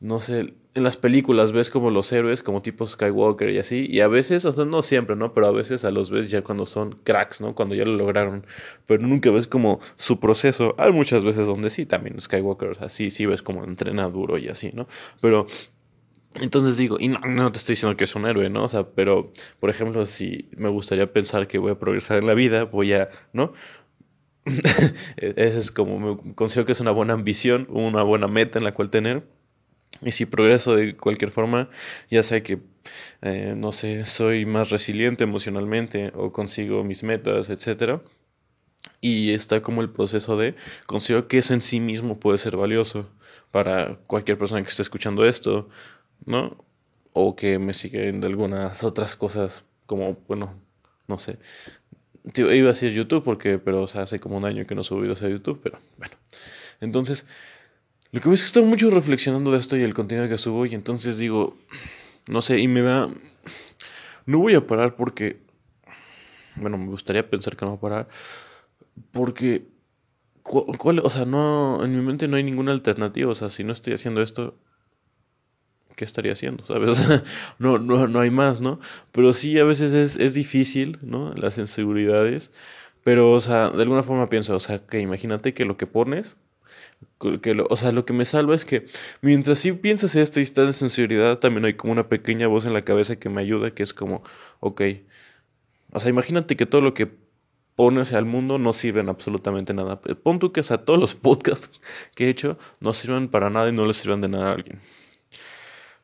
no 0.00 0.20
sé, 0.20 0.54
en 0.74 0.82
las 0.84 0.96
películas 0.96 1.52
ves 1.52 1.70
como 1.70 1.90
los 1.90 2.12
héroes, 2.12 2.42
como 2.42 2.62
tipo 2.62 2.86
Skywalker 2.86 3.50
y 3.50 3.58
así, 3.58 3.86
y 3.88 4.00
a 4.00 4.08
veces, 4.08 4.44
o 4.44 4.52
sea, 4.52 4.64
no 4.64 4.82
siempre, 4.82 5.16
¿no? 5.16 5.34
Pero 5.34 5.48
a 5.48 5.50
veces 5.50 5.84
a 5.84 5.90
los 5.90 6.10
ves 6.10 6.30
ya 6.30 6.42
cuando 6.42 6.66
son 6.66 6.98
cracks, 7.02 7.40
¿no? 7.40 7.54
Cuando 7.54 7.74
ya 7.74 7.84
lo 7.84 7.96
lograron, 7.96 8.46
pero 8.86 9.02
nunca 9.02 9.30
ves 9.30 9.46
como 9.46 9.80
su 9.96 10.20
proceso. 10.20 10.74
Hay 10.78 10.92
muchas 10.92 11.24
veces 11.24 11.46
donde 11.46 11.70
sí, 11.70 11.86
también 11.86 12.20
Skywalker, 12.20 12.68
o 12.70 12.74
sea, 12.76 12.88
sí, 12.88 13.10
sí 13.10 13.26
ves 13.26 13.42
como 13.42 13.64
entrena 13.64 14.08
duro 14.08 14.38
y 14.38 14.48
así, 14.48 14.70
¿no? 14.72 14.86
Pero 15.20 15.46
entonces 16.40 16.76
digo, 16.76 16.98
y 17.00 17.08
no, 17.08 17.18
no, 17.20 17.50
te 17.52 17.58
estoy 17.58 17.74
diciendo 17.74 17.96
que 17.96 18.04
es 18.04 18.14
un 18.14 18.26
héroe, 18.26 18.48
¿no? 18.50 18.64
O 18.64 18.68
sea, 18.68 18.84
pero, 18.88 19.32
por 19.60 19.70
ejemplo, 19.70 20.06
si 20.06 20.48
me 20.56 20.68
gustaría 20.68 21.12
pensar 21.12 21.48
que 21.48 21.58
voy 21.58 21.72
a 21.72 21.78
progresar 21.78 22.18
en 22.18 22.26
la 22.26 22.34
vida, 22.34 22.64
voy 22.64 22.92
a, 22.92 23.10
¿no? 23.32 23.52
Esa 25.16 25.58
es 25.58 25.70
como, 25.70 25.98
me 25.98 26.34
considero 26.34 26.66
que 26.66 26.72
es 26.72 26.80
una 26.80 26.90
buena 26.90 27.14
ambición, 27.14 27.66
una 27.70 28.02
buena 28.02 28.28
meta 28.28 28.58
en 28.58 28.64
la 28.64 28.72
cual 28.72 28.90
tener. 28.90 29.24
Y 30.02 30.12
si 30.12 30.26
progreso 30.26 30.76
de 30.76 30.96
cualquier 30.96 31.30
forma, 31.30 31.70
ya 32.10 32.22
sé 32.22 32.42
que, 32.42 32.60
eh, 33.22 33.54
no 33.56 33.72
sé, 33.72 34.04
soy 34.04 34.44
más 34.46 34.70
resiliente 34.70 35.24
emocionalmente 35.24 36.12
o 36.14 36.32
consigo 36.32 36.84
mis 36.84 37.02
metas, 37.02 37.50
etcétera. 37.50 38.02
Y 39.00 39.32
está 39.32 39.62
como 39.62 39.82
el 39.82 39.90
proceso 39.90 40.36
de, 40.36 40.54
considero 40.86 41.28
que 41.28 41.38
eso 41.38 41.54
en 41.54 41.62
sí 41.62 41.80
mismo 41.80 42.20
puede 42.20 42.38
ser 42.38 42.56
valioso 42.56 43.10
para 43.50 43.96
cualquier 44.06 44.38
persona 44.38 44.62
que 44.62 44.68
esté 44.70 44.82
escuchando 44.82 45.24
esto, 45.26 45.68
¿no? 46.26 46.56
O 47.12 47.36
que 47.36 47.58
me 47.58 47.74
siguen 47.74 48.20
de 48.20 48.28
algunas 48.28 48.84
otras 48.84 49.16
cosas, 49.16 49.64
como, 49.86 50.16
bueno, 50.28 50.54
no 51.08 51.18
sé, 51.18 51.38
iba 52.34 52.70
a 52.70 52.72
decir 52.72 52.92
YouTube 52.92 53.24
porque, 53.24 53.58
pero, 53.58 53.82
o 53.82 53.88
sea, 53.88 54.02
hace 54.02 54.20
como 54.20 54.36
un 54.36 54.44
año 54.44 54.66
que 54.66 54.74
no 54.74 54.84
subo 54.84 55.00
videos 55.00 55.22
a 55.22 55.28
YouTube, 55.28 55.60
pero 55.62 55.78
bueno. 55.96 56.14
Entonces, 56.80 57.26
lo 58.12 58.20
que 58.20 58.28
ves 58.28 58.40
es 58.40 58.44
que 58.44 58.46
estoy 58.46 58.64
mucho 58.64 58.90
reflexionando 58.90 59.52
de 59.52 59.58
esto 59.58 59.76
y 59.76 59.82
el 59.82 59.94
contenido 59.94 60.28
que 60.28 60.38
subo 60.38 60.66
y 60.66 60.74
entonces 60.74 61.18
digo, 61.18 61.56
no 62.28 62.42
sé, 62.42 62.58
y 62.58 62.68
me 62.68 62.82
da... 62.82 63.08
No 64.26 64.38
voy 64.38 64.54
a 64.54 64.66
parar 64.66 64.96
porque... 64.96 65.40
Bueno, 66.56 66.76
me 66.76 66.86
gustaría 66.86 67.28
pensar 67.28 67.56
que 67.56 67.64
no 67.64 67.72
voy 67.72 67.78
a 67.78 67.80
parar 67.80 68.08
porque... 69.12 69.66
¿Cuál, 70.42 71.00
o 71.00 71.10
sea, 71.10 71.26
no, 71.26 71.84
en 71.84 71.94
mi 71.94 72.02
mente 72.02 72.26
no 72.26 72.38
hay 72.38 72.42
ninguna 72.42 72.72
alternativa, 72.72 73.30
o 73.30 73.34
sea, 73.34 73.50
si 73.50 73.64
no 73.64 73.72
estoy 73.74 73.92
haciendo 73.92 74.22
esto, 74.22 74.54
¿qué 75.98 76.04
estaría 76.04 76.32
haciendo? 76.32 76.64
¿Sabes? 76.64 76.98
no, 77.58 77.78
no, 77.78 78.06
no 78.06 78.20
hay 78.20 78.30
más, 78.30 78.60
¿no? 78.60 78.80
Pero 79.12 79.32
sí, 79.32 79.58
a 79.58 79.64
veces 79.64 79.92
es, 79.92 80.16
es 80.16 80.34
difícil, 80.34 80.98
¿no? 81.02 81.34
Las 81.34 81.58
inseguridades. 81.58 82.52
Pero, 83.04 83.32
o 83.32 83.40
sea, 83.40 83.70
de 83.70 83.82
alguna 83.82 84.02
forma 84.02 84.28
pienso, 84.30 84.54
o 84.54 84.60
sea, 84.60 84.78
que 84.86 85.00
imagínate 85.00 85.54
que 85.54 85.64
lo 85.64 85.76
que 85.76 85.86
pones, 85.86 86.36
que 87.42 87.54
lo, 87.54 87.66
o 87.68 87.76
sea, 87.76 87.92
lo 87.92 88.04
que 88.04 88.12
me 88.12 88.24
salva 88.24 88.54
es 88.54 88.64
que 88.64 88.86
mientras 89.22 89.58
sí 89.58 89.72
piensas 89.72 90.14
esto 90.16 90.40
y 90.40 90.44
estás 90.44 90.66
en 90.68 90.72
sinceridad, 90.74 91.38
también 91.38 91.64
hay 91.64 91.74
como 91.74 91.92
una 91.92 92.08
pequeña 92.08 92.46
voz 92.46 92.64
en 92.64 92.74
la 92.74 92.82
cabeza 92.84 93.16
que 93.16 93.28
me 93.28 93.40
ayuda, 93.40 93.72
que 93.72 93.82
es 93.82 93.92
como, 93.94 94.22
ok, 94.60 94.82
o 95.92 96.00
sea, 96.00 96.10
imagínate 96.10 96.56
que 96.56 96.66
todo 96.66 96.80
lo 96.80 96.94
que 96.94 97.10
pones 97.76 98.12
al 98.12 98.24
mundo 98.24 98.58
no 98.58 98.72
sirven 98.72 99.08
absolutamente 99.08 99.72
nada. 99.72 100.00
Pon 100.00 100.38
tú 100.40 100.52
que, 100.52 100.60
o 100.60 100.64
sea, 100.64 100.78
todos 100.78 100.98
los 100.98 101.14
podcasts 101.26 101.80
que 102.14 102.26
he 102.26 102.28
hecho 102.28 102.58
no 102.80 102.92
sirven 102.92 103.28
para 103.28 103.50
nada 103.50 103.68
y 103.68 103.72
no 103.72 103.86
les 103.86 103.96
sirven 103.98 104.20
de 104.20 104.28
nada 104.28 104.50
a 104.50 104.54
alguien. 104.54 104.80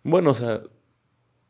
Bueno, 0.05 0.31
o 0.31 0.35
sea, 0.35 0.63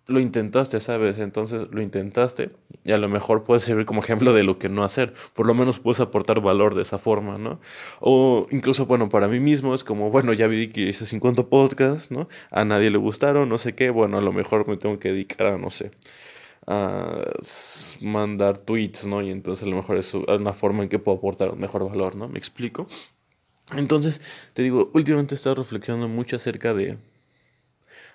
lo 0.06 0.20
intentaste, 0.20 0.80
¿sabes? 0.80 1.18
Entonces 1.18 1.66
lo 1.70 1.82
intentaste 1.82 2.50
y 2.84 2.92
a 2.92 2.98
lo 2.98 3.08
mejor 3.08 3.44
puede 3.44 3.60
servir 3.60 3.86
como 3.86 4.02
ejemplo 4.02 4.32
de 4.32 4.44
lo 4.44 4.58
que 4.58 4.68
no 4.68 4.84
hacer. 4.84 5.14
Por 5.34 5.46
lo 5.46 5.54
menos 5.54 5.80
puedes 5.80 6.00
aportar 6.00 6.40
valor 6.40 6.74
de 6.74 6.82
esa 6.82 6.98
forma, 6.98 7.38
¿no? 7.38 7.60
O 8.00 8.46
incluso, 8.50 8.86
bueno, 8.86 9.08
para 9.08 9.28
mí 9.28 9.40
mismo 9.40 9.74
es 9.74 9.82
como, 9.84 10.10
bueno, 10.10 10.32
ya 10.34 10.46
vi 10.46 10.68
que 10.68 10.82
hice 10.82 11.06
50 11.06 11.44
podcasts, 11.44 12.10
¿no? 12.10 12.28
A 12.50 12.64
nadie 12.64 12.90
le 12.90 12.98
gustaron, 12.98 13.48
no 13.48 13.58
sé 13.58 13.74
qué, 13.74 13.90
bueno, 13.90 14.18
a 14.18 14.20
lo 14.20 14.32
mejor 14.32 14.68
me 14.68 14.76
tengo 14.76 14.98
que 14.98 15.10
dedicar 15.10 15.46
a, 15.48 15.58
no 15.58 15.70
sé, 15.70 15.90
a 16.66 17.22
mandar 18.00 18.58
tweets, 18.58 19.06
¿no? 19.06 19.22
Y 19.22 19.30
entonces 19.30 19.66
a 19.66 19.70
lo 19.70 19.76
mejor 19.76 19.96
es 19.96 20.12
una 20.14 20.52
forma 20.52 20.82
en 20.82 20.88
que 20.90 20.98
puedo 20.98 21.18
aportar 21.18 21.56
mejor 21.56 21.88
valor, 21.88 22.16
¿no? 22.16 22.28
¿Me 22.28 22.38
explico? 22.38 22.86
Entonces, 23.74 24.20
te 24.52 24.62
digo, 24.62 24.90
últimamente 24.94 25.34
he 25.34 25.36
estado 25.36 25.56
reflexionando 25.56 26.08
mucho 26.08 26.36
acerca 26.36 26.74
de 26.74 26.98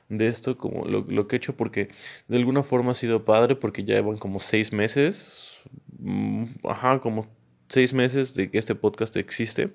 de 0.10 0.28
esto, 0.28 0.58
como 0.58 0.86
lo, 0.86 1.01
lo, 1.08 1.28
que 1.28 1.36
he 1.36 1.38
hecho, 1.38 1.56
porque 1.56 1.89
de 2.28 2.38
alguna 2.38 2.63
forma 2.63 2.92
ha 2.92 2.96
sido 2.96 3.25
padre, 3.25 3.56
porque 3.56 3.84
ya 3.84 3.96
llevan 3.96 4.18
como 4.18 4.39
seis 4.39 4.74
meses, 4.74 5.60
mm, 6.00 6.46
ajá, 6.66 7.00
como 7.00 7.28
seis 7.70 7.94
meses 7.94 8.34
de 8.36 8.50
que 8.51 8.58
este 8.58 8.75
podcast 8.75 9.16
existe, 9.18 9.72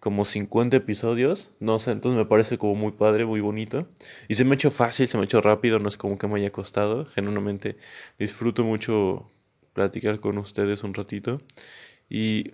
como 0.00 0.24
50 0.24 0.76
episodios, 0.76 1.52
no 1.60 1.78
sé, 1.78 1.92
entonces 1.92 2.18
me 2.18 2.24
parece 2.24 2.58
como 2.58 2.74
muy 2.74 2.92
padre, 2.92 3.26
muy 3.26 3.40
bonito, 3.40 3.88
y 4.28 4.34
se 4.34 4.44
me 4.44 4.52
ha 4.52 4.54
hecho 4.54 4.70
fácil, 4.70 5.08
se 5.08 5.18
me 5.18 5.22
ha 5.22 5.26
hecho 5.26 5.40
rápido, 5.40 5.78
no 5.78 5.88
es 5.88 5.96
como 5.96 6.18
que 6.18 6.26
me 6.28 6.36
haya 6.40 6.50
costado, 6.50 7.06
genuinamente 7.06 7.76
disfruto 8.18 8.64
mucho 8.64 9.30
platicar 9.74 10.20
con 10.20 10.38
ustedes 10.38 10.84
un 10.84 10.94
ratito, 10.94 11.42
y 12.08 12.52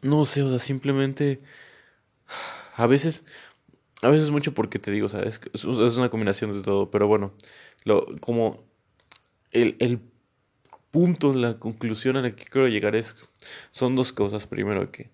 no 0.00 0.24
sé, 0.24 0.42
o 0.42 0.50
sea, 0.50 0.58
simplemente 0.58 1.42
a 2.76 2.86
veces 2.86 3.24
a 4.02 4.08
veces 4.08 4.30
mucho 4.30 4.52
porque 4.52 4.78
te 4.78 4.90
digo, 4.90 5.08
¿sabes? 5.08 5.40
Es, 5.54 5.64
es 5.64 5.96
una 5.96 6.10
combinación 6.10 6.52
de 6.52 6.62
todo, 6.62 6.90
pero 6.90 7.06
bueno, 7.08 7.32
lo, 7.84 8.06
como 8.20 8.64
el, 9.52 9.76
el 9.80 10.00
punto, 10.92 11.34
la 11.34 11.58
conclusión 11.58 12.16
a 12.16 12.22
la 12.22 12.36
que 12.36 12.44
quiero 12.44 12.68
llegar 12.68 12.96
es, 12.96 13.16
son 13.72 13.96
dos 13.96 14.12
cosas. 14.12 14.46
Primero, 14.46 14.92
que 14.92 15.10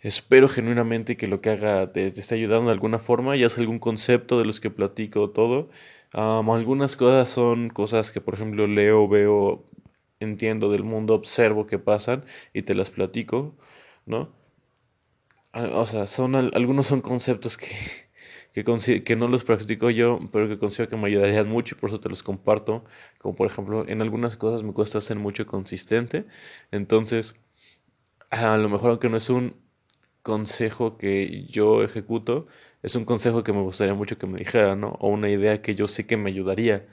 espero 0.00 0.48
genuinamente 0.48 1.16
que 1.16 1.26
lo 1.26 1.40
que 1.42 1.50
haga 1.50 1.92
te, 1.92 2.06
esté 2.08 2.36
ayudando 2.36 2.66
de 2.66 2.72
alguna 2.72 2.98
forma, 2.98 3.36
ya 3.36 3.48
sea 3.50 3.62
algún 3.62 3.78
concepto 3.80 4.38
de 4.38 4.46
los 4.46 4.60
que 4.60 4.70
platico 4.70 5.30
todo. 5.30 5.70
algunas 6.12 6.96
cosas 6.96 7.30
son 7.30 7.70
cosas 7.70 8.10
que, 8.12 8.20
por 8.20 8.34
ejemplo, 8.34 8.66
leo, 8.66 9.08
veo, 9.08 9.64
entiendo 10.20 10.70
del 10.70 10.84
mundo, 10.84 11.14
observo 11.14 11.66
que 11.66 11.78
pasan 11.78 12.24
y 12.54 12.62
te 12.62 12.74
las 12.74 12.90
platico, 12.90 13.54
¿no? 14.06 14.32
O 15.52 15.86
sea, 15.86 16.06
son 16.06 16.34
algunos 16.36 16.86
son 16.86 17.00
conceptos 17.00 17.56
que 17.56 17.66
que, 18.52 18.64
que 19.04 19.16
no 19.16 19.28
los 19.28 19.44
practico 19.44 19.90
yo, 19.90 20.20
pero 20.32 20.48
que 20.48 20.58
considero 20.58 20.90
que 20.90 20.96
me 20.96 21.08
ayudarían 21.08 21.48
mucho 21.48 21.74
y 21.74 21.78
por 21.78 21.90
eso 21.90 22.00
te 22.00 22.08
los 22.08 22.22
comparto. 22.22 22.84
Como 23.18 23.36
por 23.36 23.46
ejemplo, 23.46 23.86
en 23.88 24.02
algunas 24.02 24.36
cosas 24.36 24.62
me 24.62 24.72
cuesta 24.72 25.00
ser 25.00 25.18
mucho 25.18 25.46
consistente. 25.46 26.26
Entonces, 26.70 27.36
a 28.30 28.56
lo 28.56 28.68
mejor 28.68 28.90
aunque 28.90 29.08
no 29.08 29.16
es 29.16 29.30
un 29.30 29.56
consejo 30.22 30.98
que 30.98 31.46
yo 31.46 31.82
ejecuto, 31.84 32.46
es 32.82 32.94
un 32.94 33.04
consejo 33.04 33.42
que 33.44 33.52
me 33.52 33.62
gustaría 33.62 33.94
mucho 33.94 34.18
que 34.18 34.26
me 34.26 34.38
dijera, 34.38 34.76
¿no? 34.76 34.90
O 35.00 35.08
una 35.08 35.30
idea 35.30 35.62
que 35.62 35.74
yo 35.74 35.88
sé 35.88 36.06
que 36.06 36.16
me 36.16 36.30
ayudaría. 36.30 36.86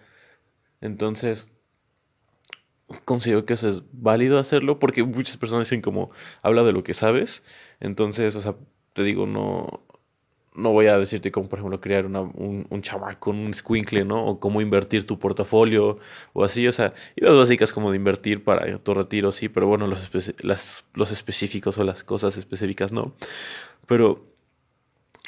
Entonces, 0.82 1.48
considero 3.06 3.46
que 3.46 3.54
eso 3.54 3.70
es 3.70 3.82
válido 3.92 4.40
hacerlo 4.40 4.80
porque 4.80 5.04
muchas 5.04 5.38
personas 5.38 5.68
dicen 5.68 5.82
como 5.82 6.12
habla 6.42 6.64
de 6.64 6.74
lo 6.74 6.84
que 6.84 6.94
sabes. 6.94 7.44
Entonces, 7.80 8.36
o 8.36 8.42
sea, 8.42 8.56
te 8.94 9.04
digo, 9.04 9.28
no, 9.28 9.86
no 10.58 10.72
voy 10.72 10.88
a 10.88 10.98
decirte 10.98 11.32
cómo, 11.32 11.48
por 11.48 11.60
ejemplo, 11.60 11.80
crear 11.80 12.06
una, 12.06 12.22
un, 12.22 12.68
un 12.70 12.82
con 13.20 13.38
un 13.38 13.54
squinkle, 13.54 14.04
¿no? 14.06 14.26
O 14.26 14.40
cómo 14.40 14.60
invertir 14.62 15.06
tu 15.08 15.20
portafolio 15.20 15.98
o 16.34 16.44
así, 16.44 16.68
o 16.68 16.72
sea, 16.72 16.94
ideas 17.16 17.36
básicas 17.36 17.72
como 17.72 17.92
de 17.92 17.98
invertir 17.98 18.44
para 18.44 18.78
tu 18.80 18.94
retiro, 18.94 19.32
sí, 19.32 19.50
pero 19.50 19.68
bueno, 19.68 19.88
los, 19.88 20.10
las, 20.44 20.86
los 20.94 21.12
específicos 21.12 21.78
o 21.78 21.84
las 21.84 22.04
cosas 22.04 22.38
específicas 22.38 22.92
no. 22.92 23.14
Pero, 23.88 24.26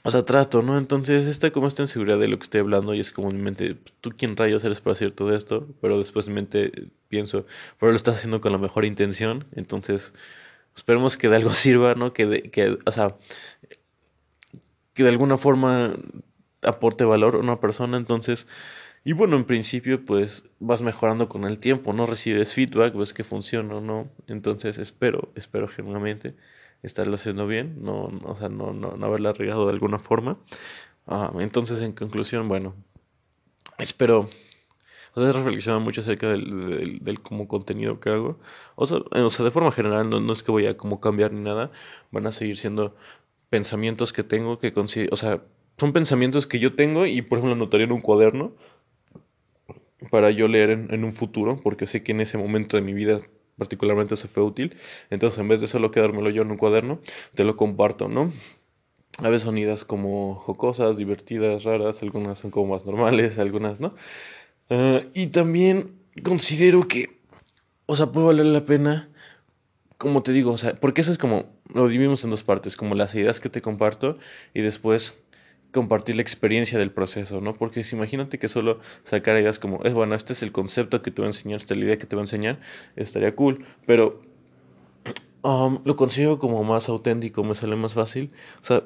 o 0.03 0.11
sea, 0.11 0.23
trato, 0.25 0.61
¿no? 0.61 0.77
Entonces, 0.77 1.25
esta 1.27 1.51
como 1.51 1.67
está 1.67 1.83
en 1.83 1.87
seguridad 1.87 2.19
de 2.19 2.27
lo 2.27 2.37
que 2.37 2.43
estoy 2.43 2.61
hablando 2.61 2.93
y 2.93 2.99
es 2.99 3.11
como 3.11 3.29
en 3.29 3.37
mi 3.37 3.43
mente, 3.43 3.77
¿tú 4.01 4.11
quién 4.17 4.37
rayos 4.37 4.63
eres 4.63 4.81
para 4.81 4.93
hacer 4.93 5.11
todo 5.11 5.35
esto? 5.35 5.67
Pero 5.81 5.97
después 5.99 6.27
en 6.27 6.33
mi 6.33 6.41
mente 6.41 6.89
pienso, 7.09 7.45
pero 7.79 7.91
lo 7.91 7.97
estás 7.97 8.15
haciendo 8.15 8.41
con 8.41 8.51
la 8.51 8.57
mejor 8.57 8.85
intención, 8.85 9.45
entonces 9.55 10.13
esperemos 10.75 11.17
que 11.17 11.29
de 11.29 11.35
algo 11.35 11.49
sirva, 11.51 11.95
¿no? 11.95 12.13
Que, 12.13 12.25
de, 12.25 12.41
que 12.43 12.77
o 12.85 12.91
sea, 12.91 13.17
que 14.99 15.03
de 15.03 15.09
alguna 15.11 15.37
forma 15.37 15.95
aporte 16.61 17.05
valor 17.05 17.35
a 17.35 17.39
una 17.39 17.61
persona, 17.61 17.95
entonces, 17.95 18.47
y 19.05 19.13
bueno, 19.13 19.37
en 19.37 19.45
principio 19.45 20.03
pues 20.03 20.43
vas 20.59 20.81
mejorando 20.81 21.29
con 21.29 21.45
el 21.45 21.59
tiempo, 21.59 21.93
¿no? 21.93 22.05
Recibes 22.05 22.53
feedback, 22.53 22.93
ves 22.95 23.13
que 23.13 23.23
funciona 23.23 23.75
o 23.75 23.81
no, 23.81 24.09
entonces 24.27 24.77
espero, 24.77 25.31
espero 25.35 25.69
genuinamente 25.69 26.35
estarlo 26.83 27.15
haciendo 27.15 27.47
bien, 27.47 27.81
no, 27.81 28.11
o 28.25 28.35
sea, 28.35 28.49
no, 28.49 28.73
no, 28.73 28.97
no 28.97 29.05
haberla 29.05 29.31
regado 29.31 29.65
de 29.67 29.71
alguna 29.71 29.99
forma. 29.99 30.37
Ah, 31.07 31.31
entonces, 31.39 31.81
en 31.81 31.93
conclusión, 31.93 32.49
bueno, 32.49 32.75
espero 33.77 34.29
o 35.13 35.21
sea, 35.21 35.29
he 35.29 35.33
reflexionado 35.33 35.79
mucho 35.81 36.01
acerca 36.01 36.27
del, 36.27 36.99
del, 37.01 37.21
como 37.21 37.47
contenido 37.47 37.99
que 37.99 38.09
hago. 38.09 38.39
O 38.75 38.85
sea, 38.85 38.99
o 39.11 39.29
sea 39.29 39.45
de 39.45 39.51
forma 39.51 39.71
general, 39.71 40.09
no, 40.09 40.19
no, 40.19 40.33
es 40.33 40.43
que 40.43 40.51
voy 40.51 40.67
a 40.67 40.77
como 40.77 40.99
cambiar 40.99 41.33
ni 41.33 41.41
nada. 41.41 41.71
Van 42.11 42.27
a 42.27 42.31
seguir 42.31 42.57
siendo 42.57 42.95
pensamientos 43.49 44.13
que 44.13 44.23
tengo 44.23 44.59
que 44.59 44.73
considero, 44.73 45.13
o 45.13 45.17
sea, 45.17 45.41
son 45.77 45.93
pensamientos 45.93 46.47
que 46.47 46.59
yo 46.59 46.75
tengo 46.75 47.05
y 47.05 47.21
por 47.21 47.37
ejemplo 47.37 47.55
anotaría 47.55 47.85
en 47.85 47.91
un 47.91 48.01
cuaderno 48.01 48.53
para 50.11 50.31
yo 50.31 50.47
leer 50.47 50.69
en, 50.71 51.03
un 51.03 51.13
futuro, 51.13 51.59
porque 51.61 51.85
sé 51.85 52.03
que 52.03 52.13
en 52.13 52.21
ese 52.21 52.37
momento 52.37 52.77
de 52.77 52.83
mi 52.83 52.93
vida 52.93 53.21
particularmente 53.57 54.13
eso 54.13 54.29
fue 54.29 54.43
útil. 54.43 54.77
Entonces, 55.09 55.37
en 55.39 55.49
vez 55.49 55.59
de 55.59 55.67
solo 55.67 55.91
quedármelo 55.91 56.29
yo 56.29 56.43
en 56.43 56.51
un 56.51 56.57
cuaderno, 56.57 57.01
te 57.35 57.43
lo 57.43 57.57
comparto, 57.57 58.07
¿no? 58.07 58.31
A 59.17 59.27
veces 59.27 59.43
son 59.43 59.57
ideas 59.57 59.83
como 59.83 60.35
jocosas, 60.35 60.95
divertidas, 60.95 61.63
raras, 61.63 62.01
algunas 62.01 62.37
son 62.37 62.51
como 62.51 62.73
más 62.73 62.85
normales, 62.85 63.37
algunas 63.39 63.81
no. 63.81 63.93
Ah, 64.69 65.01
y 65.13 65.27
también 65.27 65.99
considero 66.23 66.87
que, 66.87 67.19
o 67.85 67.97
sea, 67.97 68.07
puede 68.07 68.27
valer 68.27 68.45
la 68.45 68.65
pena 68.65 69.09
como 69.99 70.23
te 70.23 70.31
digo, 70.31 70.53
o 70.53 70.57
sea, 70.57 70.75
porque 70.75 71.01
eso 71.01 71.11
es 71.11 71.17
como, 71.17 71.45
lo 71.73 71.87
dividimos 71.87 72.23
en 72.23 72.31
dos 72.31 72.43
partes, 72.43 72.75
como 72.75 72.95
las 72.95 73.13
ideas 73.15 73.39
que 73.39 73.49
te 73.49 73.61
comparto 73.61 74.17
y 74.53 74.61
después 74.61 75.15
compartir 75.71 76.15
la 76.15 76.21
experiencia 76.21 76.79
del 76.79 76.91
proceso, 76.91 77.41
¿no? 77.41 77.53
Porque 77.53 77.83
si 77.83 77.95
imagínate 77.95 78.39
que 78.39 78.47
solo 78.47 78.79
sacar 79.03 79.39
ideas 79.39 79.59
como, 79.59 79.83
es 79.83 79.93
bueno, 79.93 80.15
este 80.15 80.33
es 80.33 80.41
el 80.41 80.51
concepto 80.51 81.01
que 81.01 81.11
te 81.11 81.21
voy 81.21 81.27
a 81.27 81.29
enseñar, 81.29 81.59
esta 81.59 81.73
es 81.73 81.79
la 81.79 81.85
idea 81.85 81.99
que 81.99 82.07
te 82.07 82.15
voy 82.15 82.21
a 82.21 82.25
enseñar, 82.25 82.59
estaría 82.95 83.35
cool, 83.35 83.65
pero 83.85 84.21
um, 85.43 85.79
lo 85.85 85.95
consigo 85.95 86.39
como 86.39 86.63
más 86.63 86.89
auténtico, 86.89 87.43
me 87.43 87.53
sale 87.53 87.75
más 87.75 87.93
fácil, 87.93 88.31
o 88.61 88.65
sea, 88.65 88.83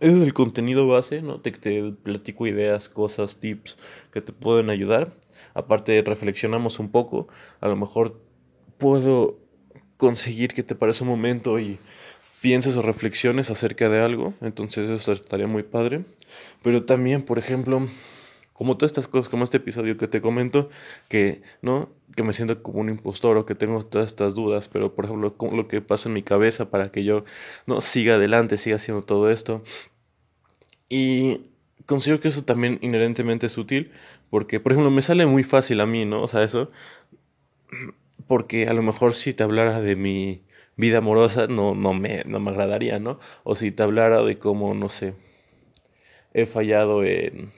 es 0.00 0.12
el 0.12 0.34
contenido 0.34 0.88
base, 0.88 1.22
¿no? 1.22 1.40
Te, 1.40 1.52
te 1.52 1.92
platico 2.02 2.48
ideas, 2.48 2.88
cosas, 2.88 3.36
tips 3.36 3.76
que 4.12 4.20
te 4.20 4.32
pueden 4.32 4.70
ayudar, 4.70 5.12
aparte 5.54 6.02
reflexionamos 6.04 6.80
un 6.80 6.90
poco, 6.90 7.28
a 7.60 7.68
lo 7.68 7.76
mejor 7.76 8.20
puedo 8.78 9.38
conseguir 9.96 10.52
que 10.52 10.64
te 10.64 10.74
parezca 10.74 11.04
un 11.04 11.10
momento 11.10 11.60
y 11.60 11.78
pienses 12.44 12.76
o 12.76 12.82
reflexiones 12.82 13.50
acerca 13.50 13.88
de 13.88 14.02
algo, 14.02 14.34
entonces 14.42 14.90
eso 14.90 15.12
estaría 15.12 15.46
muy 15.46 15.62
padre. 15.62 16.04
Pero 16.62 16.84
también, 16.84 17.22
por 17.22 17.38
ejemplo, 17.38 17.88
como 18.52 18.76
todas 18.76 18.90
estas 18.90 19.08
cosas, 19.08 19.30
como 19.30 19.44
este 19.44 19.56
episodio 19.56 19.96
que 19.96 20.08
te 20.08 20.20
comento, 20.20 20.68
que, 21.08 21.40
¿no? 21.62 21.88
Que 22.14 22.22
me 22.22 22.34
siento 22.34 22.62
como 22.62 22.80
un 22.80 22.90
impostor 22.90 23.38
o 23.38 23.46
que 23.46 23.54
tengo 23.54 23.86
todas 23.86 24.08
estas 24.08 24.34
dudas, 24.34 24.68
pero 24.68 24.94
por 24.94 25.06
ejemplo, 25.06 25.34
lo 25.52 25.68
que 25.68 25.80
pasa 25.80 26.10
en 26.10 26.12
mi 26.12 26.22
cabeza 26.22 26.68
para 26.68 26.92
que 26.92 27.02
yo, 27.02 27.24
¿no? 27.66 27.80
Siga 27.80 28.16
adelante, 28.16 28.58
siga 28.58 28.76
haciendo 28.76 29.04
todo 29.04 29.30
esto. 29.30 29.64
Y 30.90 31.46
considero 31.86 32.20
que 32.20 32.28
eso 32.28 32.44
también 32.44 32.78
inherentemente 32.82 33.46
es 33.46 33.56
útil, 33.56 33.90
porque, 34.28 34.60
por 34.60 34.72
ejemplo, 34.72 34.90
me 34.90 35.00
sale 35.00 35.24
muy 35.24 35.44
fácil 35.44 35.80
a 35.80 35.86
mí, 35.86 36.04
¿no? 36.04 36.22
O 36.22 36.28
sea, 36.28 36.42
eso 36.42 36.70
porque 38.26 38.68
a 38.68 38.74
lo 38.74 38.82
mejor 38.82 39.14
si 39.14 39.32
te 39.32 39.44
hablara 39.44 39.80
de 39.80 39.96
mi 39.96 40.42
vida 40.76 40.98
amorosa 40.98 41.46
no, 41.46 41.74
no, 41.74 41.94
me, 41.94 42.24
no 42.24 42.40
me 42.40 42.50
agradaría, 42.50 42.98
¿no? 42.98 43.18
O 43.44 43.54
si 43.54 43.70
te 43.70 43.82
hablara 43.82 44.22
de 44.22 44.38
cómo, 44.38 44.74
no 44.74 44.88
sé, 44.88 45.14
he 46.32 46.46
fallado 46.46 47.04
en 47.04 47.52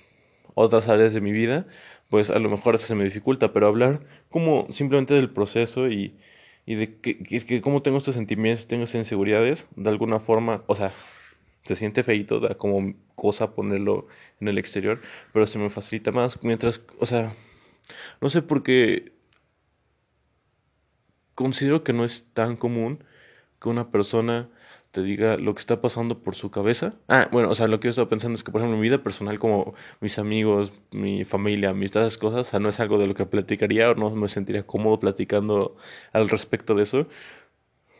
otras 0.54 0.88
áreas 0.88 1.12
de 1.14 1.20
mi 1.20 1.32
vida, 1.32 1.66
pues 2.08 2.30
a 2.30 2.38
lo 2.38 2.48
mejor 2.48 2.76
eso 2.76 2.86
se 2.86 2.94
me 2.94 3.04
dificulta, 3.04 3.52
pero 3.52 3.66
hablar 3.66 4.00
como 4.30 4.66
simplemente 4.70 5.14
del 5.14 5.30
proceso 5.30 5.88
y, 5.88 6.14
y 6.66 6.74
de 6.74 7.00
que, 7.00 7.18
que, 7.18 7.60
cómo 7.60 7.82
tengo 7.82 7.98
estos 7.98 8.14
sentimientos, 8.14 8.66
tengo 8.66 8.84
estas 8.84 9.00
inseguridades, 9.00 9.66
de 9.76 9.90
alguna 9.90 10.20
forma, 10.20 10.62
o 10.66 10.74
sea, 10.74 10.92
se 11.64 11.76
siente 11.76 12.02
feito, 12.02 12.38
da 12.40 12.54
como 12.54 12.94
cosa 13.14 13.54
ponerlo 13.54 14.06
en 14.40 14.48
el 14.48 14.58
exterior, 14.58 15.00
pero 15.32 15.46
se 15.46 15.58
me 15.58 15.70
facilita 15.70 16.12
más, 16.12 16.42
mientras, 16.42 16.82
o 16.98 17.06
sea, 17.06 17.34
no 18.20 18.30
sé 18.30 18.42
por 18.42 18.62
qué 18.62 19.12
considero 21.34 21.84
que 21.84 21.92
no 21.92 22.04
es 22.04 22.24
tan 22.32 22.56
común 22.56 23.04
que 23.60 23.68
una 23.68 23.90
persona 23.90 24.48
te 24.96 25.02
diga 25.02 25.36
lo 25.36 25.54
que 25.54 25.60
está 25.60 25.80
pasando 25.82 26.20
por 26.22 26.34
su 26.34 26.50
cabeza. 26.50 26.94
Ah, 27.08 27.28
bueno, 27.30 27.50
o 27.50 27.54
sea, 27.54 27.68
lo 27.68 27.80
que 27.80 27.86
yo 27.86 27.90
estaba 27.90 28.08
pensando 28.08 28.34
es 28.36 28.42
que, 28.42 28.50
por 28.50 28.62
ejemplo, 28.62 28.78
mi 28.78 28.82
vida 28.82 29.02
personal, 29.02 29.38
como 29.38 29.74
mis 30.00 30.18
amigos, 30.18 30.72
mi 30.90 31.24
familia, 31.24 31.74
mis 31.74 31.90
todas 31.90 32.16
cosas, 32.16 32.48
o 32.48 32.50
sea, 32.50 32.60
no 32.60 32.70
es 32.70 32.80
algo 32.80 32.98
de 32.98 33.06
lo 33.06 33.14
que 33.14 33.26
platicaría 33.26 33.90
o 33.90 33.94
no 33.94 34.10
me 34.10 34.28
sentiría 34.28 34.66
cómodo 34.66 34.98
platicando 34.98 35.76
al 36.12 36.28
respecto 36.30 36.74
de 36.74 36.84
eso, 36.84 37.06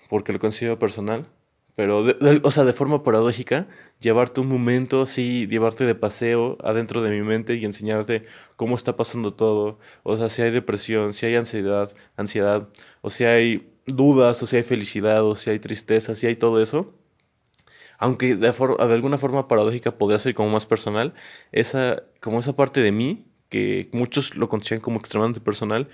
porque 0.09 0.33
lo 0.33 0.39
considero 0.39 0.79
personal. 0.79 1.27
Pero, 1.75 2.03
o 2.43 2.51
sea, 2.51 2.65
de 2.65 2.73
forma 2.73 3.03
paradójica, 3.03 3.69
llevarte 4.01 4.41
un 4.41 4.49
momento 4.49 5.03
así, 5.03 5.47
llevarte 5.47 5.85
de 5.85 5.95
paseo 5.95 6.57
adentro 6.65 7.03
de 7.03 7.11
mi 7.11 7.21
mente 7.21 7.55
y 7.57 7.65
enseñarte 7.67 8.25
cómo 8.57 8.77
está 8.77 8.97
pasando 8.97 9.35
todo. 9.35 9.79
O 10.03 10.17
sea, 10.17 10.31
si 10.31 10.41
hay 10.41 10.51
depresión, 10.51 11.13
si 11.13 11.27
hay 11.27 11.37
ansiedad, 11.37 11.95
ansiedad, 12.17 12.69
o 13.03 13.11
si 13.11 13.25
hay 13.25 13.69
dudas, 13.87 14.43
o 14.43 14.47
si 14.47 14.57
hay 14.57 14.63
felicidad, 14.63 15.25
o 15.25 15.35
si 15.37 15.51
hay 15.51 15.59
tristeza, 15.59 16.15
si 16.15 16.27
hay 16.27 16.37
todo 16.37 16.61
eso. 16.63 16.95
Aunque 17.99 18.37
de, 18.37 18.53
de 18.53 18.95
alguna 18.95 19.19
forma 19.19 19.49
paradójica 19.49 19.97
podría 19.99 20.19
ser 20.19 20.35
como 20.35 20.51
más 20.51 20.67
personal, 20.67 21.15
esa, 21.53 22.03
como 22.21 22.41
esa 22.41 22.55
parte 22.55 22.81
de 22.83 22.93
mí, 22.93 23.27
que 23.49 23.89
muchos 23.93 24.37
lo 24.37 24.49
consideran 24.49 24.83
como 24.83 24.99
extremadamente 24.99 25.41
personal, 25.41 25.89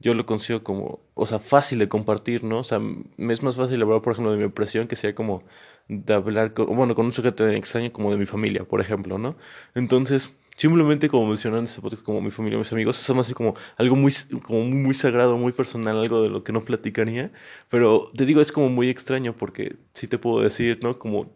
yo 0.00 0.14
lo 0.14 0.26
consigo 0.26 0.62
como, 0.62 1.00
o 1.14 1.26
sea, 1.26 1.38
fácil 1.40 1.78
de 1.80 1.88
compartir, 1.88 2.44
¿no? 2.44 2.60
O 2.60 2.64
sea, 2.64 2.78
me 2.80 3.32
es 3.32 3.42
más 3.42 3.56
fácil 3.56 3.82
hablar, 3.82 4.02
por 4.02 4.12
ejemplo, 4.12 4.30
de 4.32 4.38
mi 4.38 4.44
depresión 4.44 4.86
que 4.88 4.96
sea 4.96 5.14
como 5.14 5.42
de 5.88 6.14
hablar, 6.14 6.54
con, 6.54 6.66
bueno, 6.76 6.94
con 6.94 7.06
un 7.06 7.12
sujeto 7.12 7.48
extraño 7.48 7.92
como 7.92 8.10
de 8.12 8.16
mi 8.18 8.26
familia, 8.26 8.64
por 8.64 8.80
ejemplo, 8.80 9.18
¿no? 9.18 9.36
Entonces, 9.74 10.32
simplemente 10.58 11.08
como 11.08 11.28
mencionando 11.28 11.70
ese 11.70 11.80
podcast 11.80 12.02
como 12.02 12.20
mi 12.20 12.32
familia, 12.32 12.58
mis 12.58 12.72
amigos, 12.72 13.00
eso 13.00 13.14
más 13.14 13.32
como 13.32 13.54
algo 13.76 13.94
muy, 13.94 14.12
como 14.42 14.64
muy 14.64 14.92
sagrado, 14.92 15.38
muy 15.38 15.52
personal, 15.52 15.96
algo 15.96 16.20
de 16.20 16.28
lo 16.28 16.42
que 16.42 16.52
no 16.52 16.64
platicaría, 16.64 17.30
pero 17.68 18.10
te 18.16 18.26
digo, 18.26 18.40
es 18.40 18.50
como 18.50 18.68
muy 18.68 18.90
extraño 18.90 19.34
porque 19.34 19.76
sí 19.92 20.08
te 20.08 20.18
puedo 20.18 20.42
decir, 20.42 20.80
¿no? 20.82 20.98
Como 20.98 21.30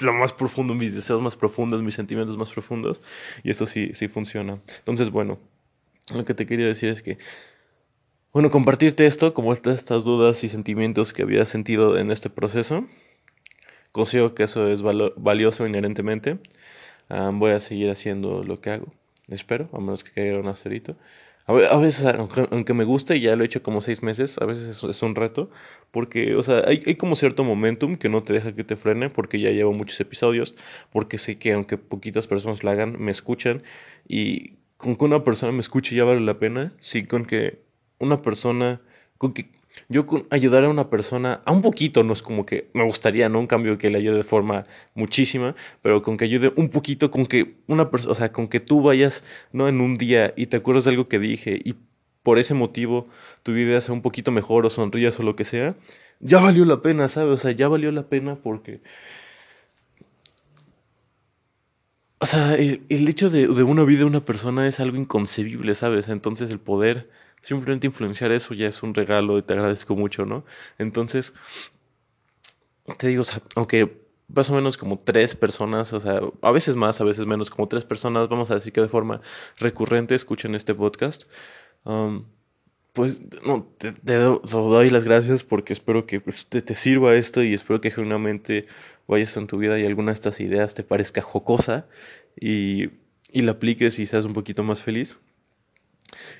lo 0.00 0.14
más 0.14 0.32
profundo, 0.32 0.74
mis 0.74 0.94
deseos 0.94 1.20
más 1.20 1.36
profundos, 1.36 1.82
mis 1.82 1.94
sentimientos 1.94 2.38
más 2.38 2.50
profundos, 2.50 3.02
y 3.44 3.50
eso 3.50 3.66
sí, 3.66 3.90
sí 3.92 4.08
funciona. 4.08 4.58
Entonces, 4.78 5.10
bueno, 5.10 5.38
lo 6.14 6.24
que 6.24 6.32
te 6.32 6.46
quería 6.46 6.66
decir 6.66 6.88
es 6.88 7.02
que 7.02 7.18
bueno, 8.32 8.50
compartirte 8.50 9.04
esto, 9.04 9.34
como 9.34 9.52
estas 9.52 10.04
dudas 10.04 10.42
y 10.44 10.48
sentimientos 10.48 11.12
que 11.12 11.20
había 11.20 11.44
sentido 11.44 11.98
en 11.98 12.10
este 12.10 12.30
proceso. 12.30 12.86
Considero 13.92 14.34
que 14.34 14.44
eso 14.44 14.68
es 14.68 14.80
valioso 14.80 15.66
inherentemente. 15.66 16.38
Voy 17.32 17.50
a 17.50 17.60
seguir 17.60 17.90
haciendo 17.90 18.42
lo 18.42 18.60
que 18.60 18.70
hago. 18.70 18.92
Espero, 19.28 19.68
a 19.72 19.78
menos 19.80 20.04
que 20.04 20.12
caiga 20.12 20.38
un 20.38 20.48
acerito. 20.48 20.96
A 21.46 21.76
veces, 21.76 22.06
aunque, 22.06 22.72
me 22.72 22.84
guste, 22.84 23.18
ya 23.18 23.34
lo 23.34 23.42
he 23.42 23.46
hecho 23.46 23.62
como 23.64 23.80
seis 23.80 24.02
meses, 24.02 24.38
a 24.40 24.46
veces 24.46 24.82
es, 24.84 25.02
un 25.02 25.14
reto, 25.16 25.50
porque, 25.90 26.36
o 26.36 26.42
sea, 26.44 26.62
hay, 26.66 26.82
hay, 26.86 26.94
como 26.94 27.16
cierto 27.16 27.42
momentum 27.42 27.96
que 27.96 28.08
no 28.08 28.22
te 28.22 28.32
deja 28.32 28.54
que 28.54 28.62
te 28.62 28.76
frene, 28.76 29.10
porque 29.10 29.40
ya 29.40 29.50
llevo 29.50 29.72
muchos 29.72 30.00
episodios, 30.00 30.54
porque 30.92 31.18
sé 31.18 31.38
que 31.38 31.52
aunque 31.52 31.78
poquitas 31.78 32.28
personas 32.28 32.62
lo 32.62 32.70
hagan, 32.70 32.96
me 32.98 33.10
escuchan, 33.10 33.62
y 34.06 34.54
con 34.76 34.94
que 34.94 35.04
una 35.04 35.24
persona 35.24 35.52
me 35.52 35.60
escuche 35.60 35.96
ya 35.96 36.04
vale 36.04 36.20
la 36.20 36.38
pena, 36.38 36.72
sí, 36.78 37.06
con 37.06 37.24
que 37.26 37.58
una 37.98 38.22
persona, 38.22 38.80
con 39.18 39.32
que 39.34 39.50
yo 39.88 40.06
con 40.06 40.26
ayudar 40.30 40.64
a 40.64 40.68
una 40.68 40.90
persona, 40.90 41.42
a 41.44 41.52
un 41.52 41.62
poquito, 41.62 42.04
no 42.04 42.12
es 42.12 42.22
como 42.22 42.46
que 42.46 42.70
me 42.74 42.84
gustaría, 42.84 43.28
¿no? 43.28 43.38
Un 43.40 43.46
cambio 43.46 43.78
que 43.78 43.90
le 43.90 43.98
ayude 43.98 44.18
de 44.18 44.24
forma 44.24 44.66
muchísima, 44.94 45.54
pero 45.82 46.02
con 46.02 46.16
que 46.16 46.24
ayude 46.24 46.52
un 46.56 46.68
poquito, 46.70 47.10
con 47.10 47.26
que 47.26 47.56
una 47.66 47.90
persona, 47.90 48.12
o 48.12 48.14
sea, 48.14 48.32
con 48.32 48.48
que 48.48 48.60
tú 48.60 48.82
vayas, 48.82 49.24
¿no? 49.52 49.68
En 49.68 49.80
un 49.80 49.94
día 49.94 50.32
y 50.36 50.46
te 50.46 50.58
acuerdas 50.58 50.84
de 50.84 50.90
algo 50.90 51.08
que 51.08 51.18
dije 51.18 51.60
y 51.64 51.76
por 52.22 52.38
ese 52.38 52.54
motivo 52.54 53.08
tu 53.42 53.52
vida 53.52 53.80
sea 53.80 53.94
un 53.94 54.02
poquito 54.02 54.30
mejor 54.30 54.66
o 54.66 54.70
sonrías 54.70 55.18
o 55.18 55.22
lo 55.22 55.36
que 55.36 55.44
sea, 55.44 55.76
ya 56.20 56.40
valió 56.40 56.64
la 56.64 56.82
pena, 56.82 57.08
¿sabes? 57.08 57.34
O 57.34 57.38
sea, 57.38 57.52
ya 57.52 57.68
valió 57.68 57.90
la 57.92 58.08
pena 58.08 58.36
porque... 58.36 58.80
O 62.20 62.26
sea, 62.26 62.54
el, 62.54 62.82
el 62.88 63.08
hecho 63.08 63.30
de, 63.30 63.48
de 63.48 63.62
una 63.64 63.82
vida 63.84 64.00
de 64.00 64.04
una 64.04 64.24
persona 64.24 64.68
es 64.68 64.78
algo 64.78 64.96
inconcebible, 64.96 65.74
¿sabes? 65.74 66.08
Entonces 66.08 66.50
el 66.50 66.60
poder 66.60 67.10
simplemente 67.42 67.86
influenciar 67.86 68.32
eso 68.32 68.54
ya 68.54 68.68
es 68.68 68.82
un 68.82 68.94
regalo 68.94 69.38
y 69.38 69.42
te 69.42 69.52
agradezco 69.52 69.94
mucho, 69.96 70.24
¿no? 70.24 70.44
Entonces, 70.78 71.34
te 72.98 73.08
digo, 73.08 73.24
aunque 73.56 74.02
más 74.28 74.48
o 74.50 74.54
menos 74.54 74.76
como 74.76 74.98
tres 74.98 75.34
personas, 75.34 75.92
o 75.92 76.00
sea, 76.00 76.20
a 76.40 76.50
veces 76.52 76.76
más, 76.76 77.00
a 77.00 77.04
veces 77.04 77.26
menos, 77.26 77.50
como 77.50 77.68
tres 77.68 77.84
personas, 77.84 78.28
vamos 78.28 78.50
a 78.50 78.54
decir 78.54 78.72
que 78.72 78.80
de 78.80 78.88
forma 78.88 79.20
recurrente 79.58 80.14
escuchen 80.14 80.54
este 80.54 80.74
podcast. 80.74 81.24
Um, 81.84 82.24
pues 82.92 83.22
no, 83.42 83.66
te, 83.78 83.92
doy 84.02 84.90
las 84.90 85.04
gracias 85.04 85.44
porque 85.44 85.72
espero 85.72 86.06
que 86.06 86.20
pues, 86.20 86.46
te, 86.46 86.60
te, 86.60 86.74
sirva 86.74 87.14
esto 87.14 87.42
y 87.42 87.54
espero 87.54 87.80
que 87.80 87.90
genuinamente 87.90 88.66
vayas 89.08 89.36
en 89.36 89.46
tu 89.46 89.58
vida 89.58 89.78
y 89.78 89.84
alguna 89.84 90.12
de 90.12 90.14
estas 90.14 90.40
ideas 90.40 90.74
te 90.74 90.82
parezca 90.82 91.22
jocosa 91.22 91.86
y, 92.38 92.90
y 93.30 93.42
la 93.42 93.52
apliques 93.52 93.98
y 93.98 94.06
seas 94.06 94.24
un 94.26 94.34
poquito 94.34 94.62
más 94.62 94.82
feliz 94.82 95.18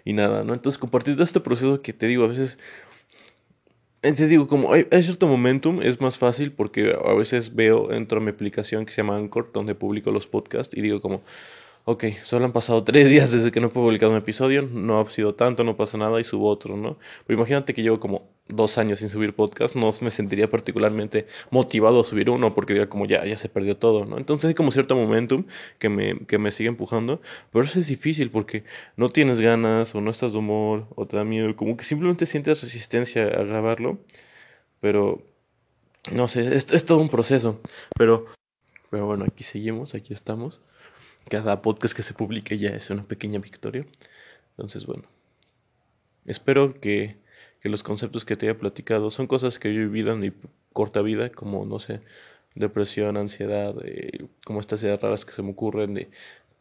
y 0.04 0.12
nada, 0.12 0.42
¿no? 0.42 0.54
Entonces, 0.54 0.78
compartir 0.78 1.20
este 1.20 1.40
proceso 1.40 1.82
que 1.82 1.92
te 1.92 2.06
digo, 2.06 2.24
a 2.24 2.28
veces, 2.28 2.58
te 4.00 4.26
digo, 4.28 4.48
como 4.48 4.72
hay, 4.72 4.86
hay, 4.90 5.02
cierto 5.02 5.26
momentum, 5.26 5.82
es 5.82 6.00
más 6.00 6.18
fácil 6.18 6.52
porque 6.52 6.92
a 6.92 7.14
veces 7.14 7.54
veo, 7.54 7.92
entro 7.92 8.18
a 8.18 8.22
mi 8.22 8.30
aplicación 8.30 8.84
que 8.84 8.92
se 8.92 9.02
llama 9.02 9.16
Anchor, 9.16 9.50
donde 9.52 9.74
publico 9.74 10.10
los 10.10 10.26
podcasts 10.26 10.76
y 10.76 10.80
digo 10.80 11.00
como, 11.00 11.22
ok, 11.84 12.04
solo 12.24 12.44
han 12.44 12.52
pasado 12.52 12.84
tres 12.84 13.08
días 13.08 13.30
desde 13.30 13.50
que 13.52 13.60
no 13.60 13.68
he 13.68 13.70
publicado 13.70 14.12
un 14.12 14.18
episodio, 14.18 14.62
no 14.62 15.00
ha 15.00 15.10
sido 15.10 15.34
tanto, 15.34 15.64
no 15.64 15.76
pasa 15.76 15.98
nada 15.98 16.20
y 16.20 16.24
subo 16.24 16.48
otro, 16.48 16.76
¿no? 16.76 16.98
Pero 17.26 17.38
imagínate 17.38 17.74
que 17.74 17.82
llevo 17.82 18.00
como 18.00 18.30
dos 18.48 18.76
años 18.78 18.98
sin 18.98 19.08
subir 19.08 19.34
podcast, 19.34 19.76
no 19.76 19.90
me 20.00 20.10
sentiría 20.10 20.50
particularmente 20.50 21.26
motivado 21.50 22.00
a 22.00 22.04
subir 22.04 22.28
uno 22.30 22.54
porque 22.54 22.74
diría 22.74 22.88
como 22.88 23.06
ya, 23.06 23.36
se 23.36 23.48
perdió 23.48 23.76
todo, 23.76 24.04
¿no? 24.04 24.18
Entonces 24.18 24.48
hay 24.48 24.54
como 24.54 24.70
cierto 24.70 24.94
momentum 24.96 25.44
que 25.78 25.88
me, 25.88 26.18
que 26.26 26.38
me 26.38 26.50
sigue 26.50 26.68
empujando, 26.68 27.20
pero 27.52 27.64
eso 27.64 27.80
es 27.80 27.86
difícil 27.88 28.30
porque 28.30 28.64
no 28.96 29.10
tienes 29.10 29.40
ganas 29.40 29.94
o 29.94 30.00
no 30.00 30.10
estás 30.10 30.32
de 30.32 30.38
humor 30.38 30.86
o 30.96 31.06
te 31.06 31.16
da 31.16 31.24
miedo, 31.24 31.54
como 31.56 31.76
que 31.76 31.84
simplemente 31.84 32.26
sientes 32.26 32.62
resistencia 32.62 33.24
a 33.24 33.42
grabarlo, 33.44 33.98
pero 34.80 35.22
no 36.12 36.28
sé, 36.28 36.54
es, 36.56 36.72
es 36.72 36.84
todo 36.84 36.98
un 36.98 37.08
proceso, 37.08 37.60
pero, 37.96 38.26
pero 38.90 39.06
bueno, 39.06 39.24
aquí 39.24 39.44
seguimos, 39.44 39.94
aquí 39.94 40.12
estamos 40.12 40.60
cada 41.28 41.62
podcast 41.62 41.94
que 41.94 42.02
se 42.02 42.14
publique 42.14 42.58
ya 42.58 42.70
es 42.70 42.90
una 42.90 43.04
pequeña 43.04 43.38
victoria. 43.38 43.86
Entonces, 44.52 44.86
bueno, 44.86 45.04
espero 46.26 46.80
que, 46.80 47.16
que 47.60 47.68
los 47.68 47.82
conceptos 47.82 48.24
que 48.24 48.36
te 48.36 48.48
haya 48.48 48.58
platicado 48.58 49.10
son 49.10 49.26
cosas 49.26 49.58
que 49.58 49.72
yo 49.74 49.80
he 49.80 49.84
vivido 49.86 50.12
en 50.12 50.20
mi 50.20 50.32
corta 50.72 51.02
vida, 51.02 51.30
como, 51.30 51.64
no 51.64 51.78
sé, 51.78 52.00
depresión, 52.54 53.16
ansiedad, 53.16 53.74
eh, 53.84 54.26
como 54.44 54.60
estas 54.60 54.82
ideas 54.82 55.00
raras 55.00 55.24
que 55.24 55.32
se 55.32 55.42
me 55.42 55.50
ocurren 55.50 55.94
de, 55.94 56.10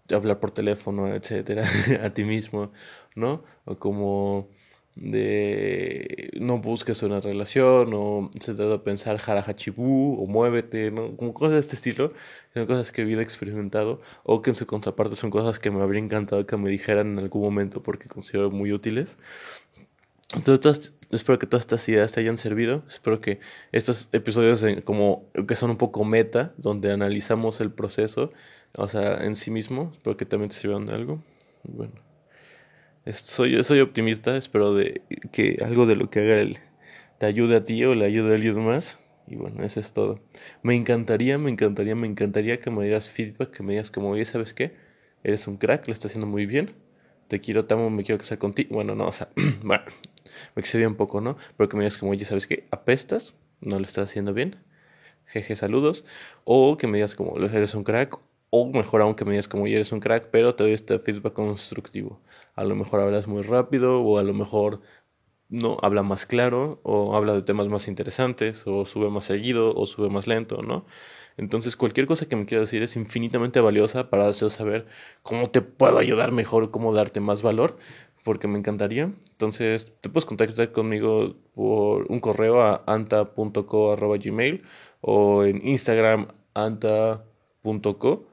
de 0.07 0.15
hablar 0.15 0.39
por 0.39 0.51
teléfono, 0.51 1.13
etcétera, 1.13 1.65
a 2.03 2.09
ti 2.11 2.23
mismo, 2.23 2.71
¿no? 3.15 3.43
O 3.65 3.77
como 3.77 4.49
de 4.95 6.31
no 6.39 6.57
busques 6.59 7.01
una 7.03 7.19
relación 7.21 7.91
o 7.93 8.29
se 8.39 8.53
trata 8.53 8.71
de 8.71 8.79
pensar 8.79 9.17
jarajachibú 9.17 10.21
o 10.21 10.27
muévete, 10.27 10.91
¿no? 10.91 11.15
Como 11.15 11.33
cosas 11.33 11.53
de 11.53 11.59
este 11.59 11.75
estilo, 11.75 12.13
son 12.53 12.65
cosas 12.67 12.91
que 12.91 13.03
vivido 13.03 13.21
experimentado 13.21 14.01
o 14.23 14.41
que 14.41 14.51
en 14.51 14.55
su 14.55 14.65
contraparte 14.65 15.15
son 15.15 15.31
cosas 15.31 15.59
que 15.59 15.71
me 15.71 15.81
habría 15.81 16.01
encantado 16.03 16.45
que 16.45 16.57
me 16.57 16.69
dijeran 16.69 17.13
en 17.13 17.19
algún 17.19 17.41
momento 17.41 17.81
porque 17.83 18.07
considero 18.09 18.51
muy 18.51 18.73
útiles. 18.73 19.17
Entonces, 20.33 20.93
espero 21.11 21.39
que 21.39 21.47
todas 21.47 21.63
estas 21.63 21.87
ideas 21.89 22.11
te 22.13 22.21
hayan 22.21 22.37
servido. 22.37 22.83
Espero 22.87 23.19
que 23.21 23.39
estos 23.71 24.09
episodios 24.13 24.63
como 24.85 25.25
que 25.47 25.55
son 25.55 25.71
un 25.71 25.77
poco 25.77 26.05
meta, 26.05 26.53
donde 26.57 26.91
analizamos 26.91 27.61
el 27.61 27.71
proceso, 27.71 28.31
o 28.75 28.87
sea, 28.87 29.25
en 29.25 29.35
sí 29.35 29.51
mismo, 29.51 29.91
espero 29.93 30.17
que 30.17 30.25
también 30.25 30.49
te 30.49 30.55
sirvan 30.55 30.85
de 30.85 30.93
algo. 30.93 31.23
Bueno 31.63 32.10
soy, 33.13 33.63
soy 33.63 33.79
optimista, 33.81 34.37
espero 34.37 34.73
de 34.75 35.01
que 35.31 35.59
algo 35.63 35.85
de 35.85 35.95
lo 35.95 36.09
que 36.09 36.19
haga 36.19 36.35
él 36.39 36.59
te 37.19 37.25
ayude 37.25 37.55
a 37.55 37.65
ti 37.65 37.83
o 37.85 37.95
le 37.95 38.05
ayude 38.05 38.31
a 38.33 38.35
alguien 38.35 38.65
más. 38.65 38.99
Y 39.27 39.35
bueno, 39.35 39.63
eso 39.63 39.79
es 39.79 39.93
todo. 39.93 40.19
Me 40.63 40.75
encantaría, 40.75 41.37
me 41.37 41.51
encantaría, 41.51 41.95
me 41.95 42.07
encantaría 42.07 42.59
que 42.59 42.71
me 42.71 42.83
dieras 42.83 43.09
feedback, 43.09 43.51
que 43.51 43.63
me 43.63 43.73
digas 43.73 43.91
como, 43.91 44.09
oye, 44.09 44.25
¿sabes 44.25 44.53
qué? 44.53 44.75
Eres 45.23 45.47
un 45.47 45.57
crack, 45.57 45.87
lo 45.87 45.93
estás 45.93 46.11
haciendo 46.11 46.27
muy 46.27 46.45
bien. 46.45 46.73
Te 47.27 47.39
quiero, 47.39 47.65
te 47.65 47.73
amo, 47.75 47.89
me 47.89 48.03
quiero 48.03 48.19
casar 48.19 48.39
contigo. 48.39 48.75
Bueno, 48.75 48.95
no, 48.95 49.07
o 49.07 49.11
sea, 49.11 49.29
bueno, 49.63 49.83
me 50.55 50.61
excedí 50.61 50.85
un 50.85 50.95
poco, 50.95 51.21
¿no? 51.21 51.37
Pero 51.57 51.69
que 51.69 51.77
me 51.77 51.83
digas 51.83 51.97
como, 51.97 52.11
oye, 52.11 52.25
¿sabes 52.25 52.47
qué? 52.47 52.67
Apestas, 52.71 53.35
no 53.61 53.79
lo 53.79 53.85
estás 53.85 54.09
haciendo 54.09 54.33
bien. 54.33 54.57
Jeje, 55.27 55.55
saludos. 55.55 56.05
O 56.45 56.77
que 56.77 56.87
me 56.87 56.97
digas 56.97 57.15
como, 57.15 57.37
eres 57.37 57.75
un 57.75 57.83
crack. 57.83 58.19
O 58.51 58.65
mejor 58.71 59.01
aún 59.01 59.15
que 59.15 59.25
me 59.25 59.31
digas 59.31 59.47
como, 59.47 59.65
eres 59.67 59.91
un 59.91 59.99
crack, 59.99 60.29
pero 60.31 60.55
te 60.55 60.63
doy 60.63 60.73
este 60.73 60.99
feedback 60.99 61.33
constructivo 61.33 62.21
a 62.55 62.63
lo 62.63 62.75
mejor 62.75 62.99
hablas 63.01 63.27
muy 63.27 63.43
rápido 63.43 64.01
o 64.01 64.17
a 64.19 64.23
lo 64.23 64.33
mejor 64.33 64.81
no 65.49 65.77
habla 65.81 66.03
más 66.03 66.25
claro 66.25 66.79
o 66.83 67.15
habla 67.15 67.33
de 67.33 67.41
temas 67.43 67.67
más 67.67 67.87
interesantes 67.87 68.63
o 68.65 68.85
sube 68.85 69.09
más 69.09 69.25
seguido 69.25 69.75
o 69.75 69.85
sube 69.85 70.09
más 70.09 70.27
lento, 70.27 70.61
¿no? 70.63 70.85
Entonces 71.37 71.75
cualquier 71.75 72.07
cosa 72.07 72.27
que 72.27 72.35
me 72.35 72.45
quieras 72.45 72.69
decir 72.69 72.83
es 72.83 72.95
infinitamente 72.95 73.59
valiosa 73.61 74.09
para 74.09 74.27
hacer 74.27 74.49
saber 74.51 74.87
cómo 75.23 75.49
te 75.49 75.61
puedo 75.61 75.97
ayudar 75.97 76.31
mejor, 76.31 76.71
cómo 76.71 76.93
darte 76.93 77.19
más 77.21 77.41
valor. 77.41 77.77
porque 78.23 78.47
me 78.47 78.59
encantaría. 78.59 79.11
Entonces, 79.31 79.93
te 80.01 80.09
puedes 80.09 80.25
contactar 80.25 80.71
conmigo 80.71 81.35
por 81.55 82.05
un 82.09 82.19
correo 82.19 82.61
a 82.61 82.83
anta.co.gmail 82.87 84.63
o 85.01 85.43
en 85.45 85.67
Instagram 85.67 86.27
anta.co. 86.53 88.27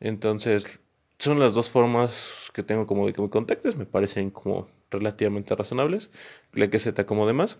Entonces, 0.00 0.80
son 1.18 1.38
las 1.38 1.54
dos 1.54 1.70
formas 1.70 2.50
que 2.54 2.62
tengo 2.62 2.86
como 2.86 3.06
de 3.06 3.12
que 3.12 3.22
me 3.22 3.30
contactes, 3.30 3.76
me 3.76 3.86
parecen 3.86 4.30
como 4.30 4.68
relativamente 4.90 5.54
razonables, 5.54 6.10
la 6.52 6.68
que 6.70 6.78
se 6.78 6.92
te 6.92 7.02
acomode 7.02 7.32
más. 7.32 7.58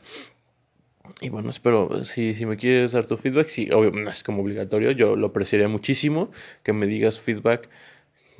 Y 1.20 1.28
bueno, 1.28 1.50
espero, 1.50 2.04
si, 2.04 2.34
si 2.34 2.46
me 2.46 2.56
quieres 2.56 2.92
dar 2.92 3.06
tu 3.06 3.16
feedback, 3.16 3.48
sí, 3.48 3.70
obviamente 3.70 4.04
no 4.04 4.10
es 4.10 4.22
como 4.22 4.42
obligatorio, 4.42 4.90
yo 4.92 5.16
lo 5.16 5.28
apreciaría 5.28 5.68
muchísimo 5.68 6.30
que 6.62 6.72
me 6.72 6.86
digas 6.86 7.20
feedback 7.20 7.68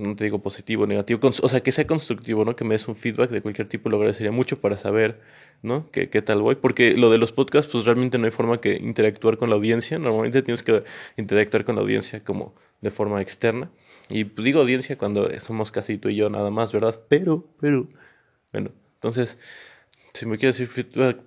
no 0.01 0.17
te 0.17 0.25
digo 0.25 0.41
positivo, 0.41 0.87
negativo, 0.87 1.21
o 1.23 1.49
sea, 1.49 1.61
que 1.61 1.73
sea 1.73 1.87
constructivo, 1.87 2.45
¿no? 2.45 2.57
Que 2.57 2.65
me 2.65 2.75
des 2.75 2.89
un 2.89 2.97
feedback 2.97 3.31
de 3.31 3.43
cualquier 3.43 3.69
tipo, 3.69 3.91
lo 3.91 3.99
agradecería 3.99 4.33
mucho 4.33 4.61
para 4.61 4.77
saber, 4.77 5.21
¿no? 5.63 5.91
¿Qué, 5.91 6.09
qué 6.09 6.23
tal 6.23 6.41
voy? 6.41 6.55
Porque 6.57 6.95
lo 6.95 7.11
de 7.11 7.19
los 7.19 7.33
podcasts, 7.33 7.71
pues 7.71 7.85
realmente 7.85 8.19
no 8.19 8.25
hay 8.25 8.31
forma 8.31 8.61
que 8.61 8.77
interactuar 8.77 9.37
con 9.37 9.51
la 9.51 9.57
audiencia, 9.57 9.99
normalmente 9.99 10.43
tienes 10.43 10.63
que 10.63 10.85
interactuar 11.17 11.65
con 11.65 11.77
la 11.77 11.83
audiencia 11.83 12.25
como 12.25 12.55
de 12.81 12.91
forma 12.91 13.21
externa. 13.21 13.71
Y 14.09 14.25
digo 14.25 14.61
audiencia 14.61 14.99
cuando 14.99 15.29
somos 15.41 15.71
casi 15.71 15.99
tú 15.99 16.09
y 16.09 16.17
yo 16.17 16.31
nada 16.31 16.51
más, 16.51 16.73
¿verdad? 16.73 17.01
Pero, 17.09 17.47
pero, 17.61 17.89
bueno, 18.53 18.73
entonces, 18.95 19.39
si 20.15 20.27
me 20.27 20.39
quieres 20.39 20.59
decir 20.59 20.69
feedback 20.69 21.19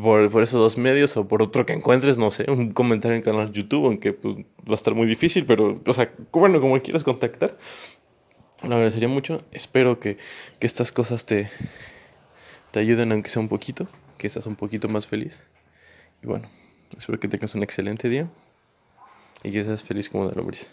por, 0.00 0.30
por, 0.30 0.42
esos 0.42 0.58
dos 0.58 0.78
medios 0.78 1.16
o 1.16 1.28
por 1.28 1.42
otro 1.42 1.66
que 1.66 1.74
encuentres, 1.74 2.16
no 2.18 2.30
sé, 2.30 2.50
un 2.50 2.72
comentario 2.72 3.16
en 3.16 3.22
canal 3.22 3.52
YouTube, 3.52 3.86
aunque 3.86 4.12
pues, 4.14 4.36
va 4.36 4.72
a 4.72 4.74
estar 4.74 4.94
muy 4.94 5.06
difícil, 5.06 5.44
pero, 5.46 5.80
o 5.84 5.94
sea, 5.94 6.12
bueno, 6.32 6.60
como 6.60 6.80
quieras 6.80 7.04
contactar, 7.04 7.58
lo 8.62 8.74
agradecería 8.74 9.08
mucho. 9.08 9.42
Espero 9.52 10.00
que, 10.00 10.16
que 10.58 10.66
estas 10.66 10.92
cosas 10.92 11.26
te, 11.26 11.50
te 12.70 12.80
ayuden, 12.80 13.12
aunque 13.12 13.30
sea 13.30 13.40
un 13.40 13.48
poquito, 13.48 13.86
que 14.18 14.28
seas 14.28 14.46
un 14.46 14.56
poquito 14.56 14.88
más 14.88 15.06
feliz. 15.06 15.40
Y 16.22 16.26
bueno, 16.26 16.48
espero 16.96 17.20
que 17.20 17.28
tengas 17.28 17.54
un 17.54 17.62
excelente 17.62 18.08
día 18.08 18.30
y 19.42 19.52
que 19.52 19.64
seas 19.64 19.84
feliz 19.84 20.08
como 20.08 20.28
de 20.28 20.34
lombriz. 20.34 20.72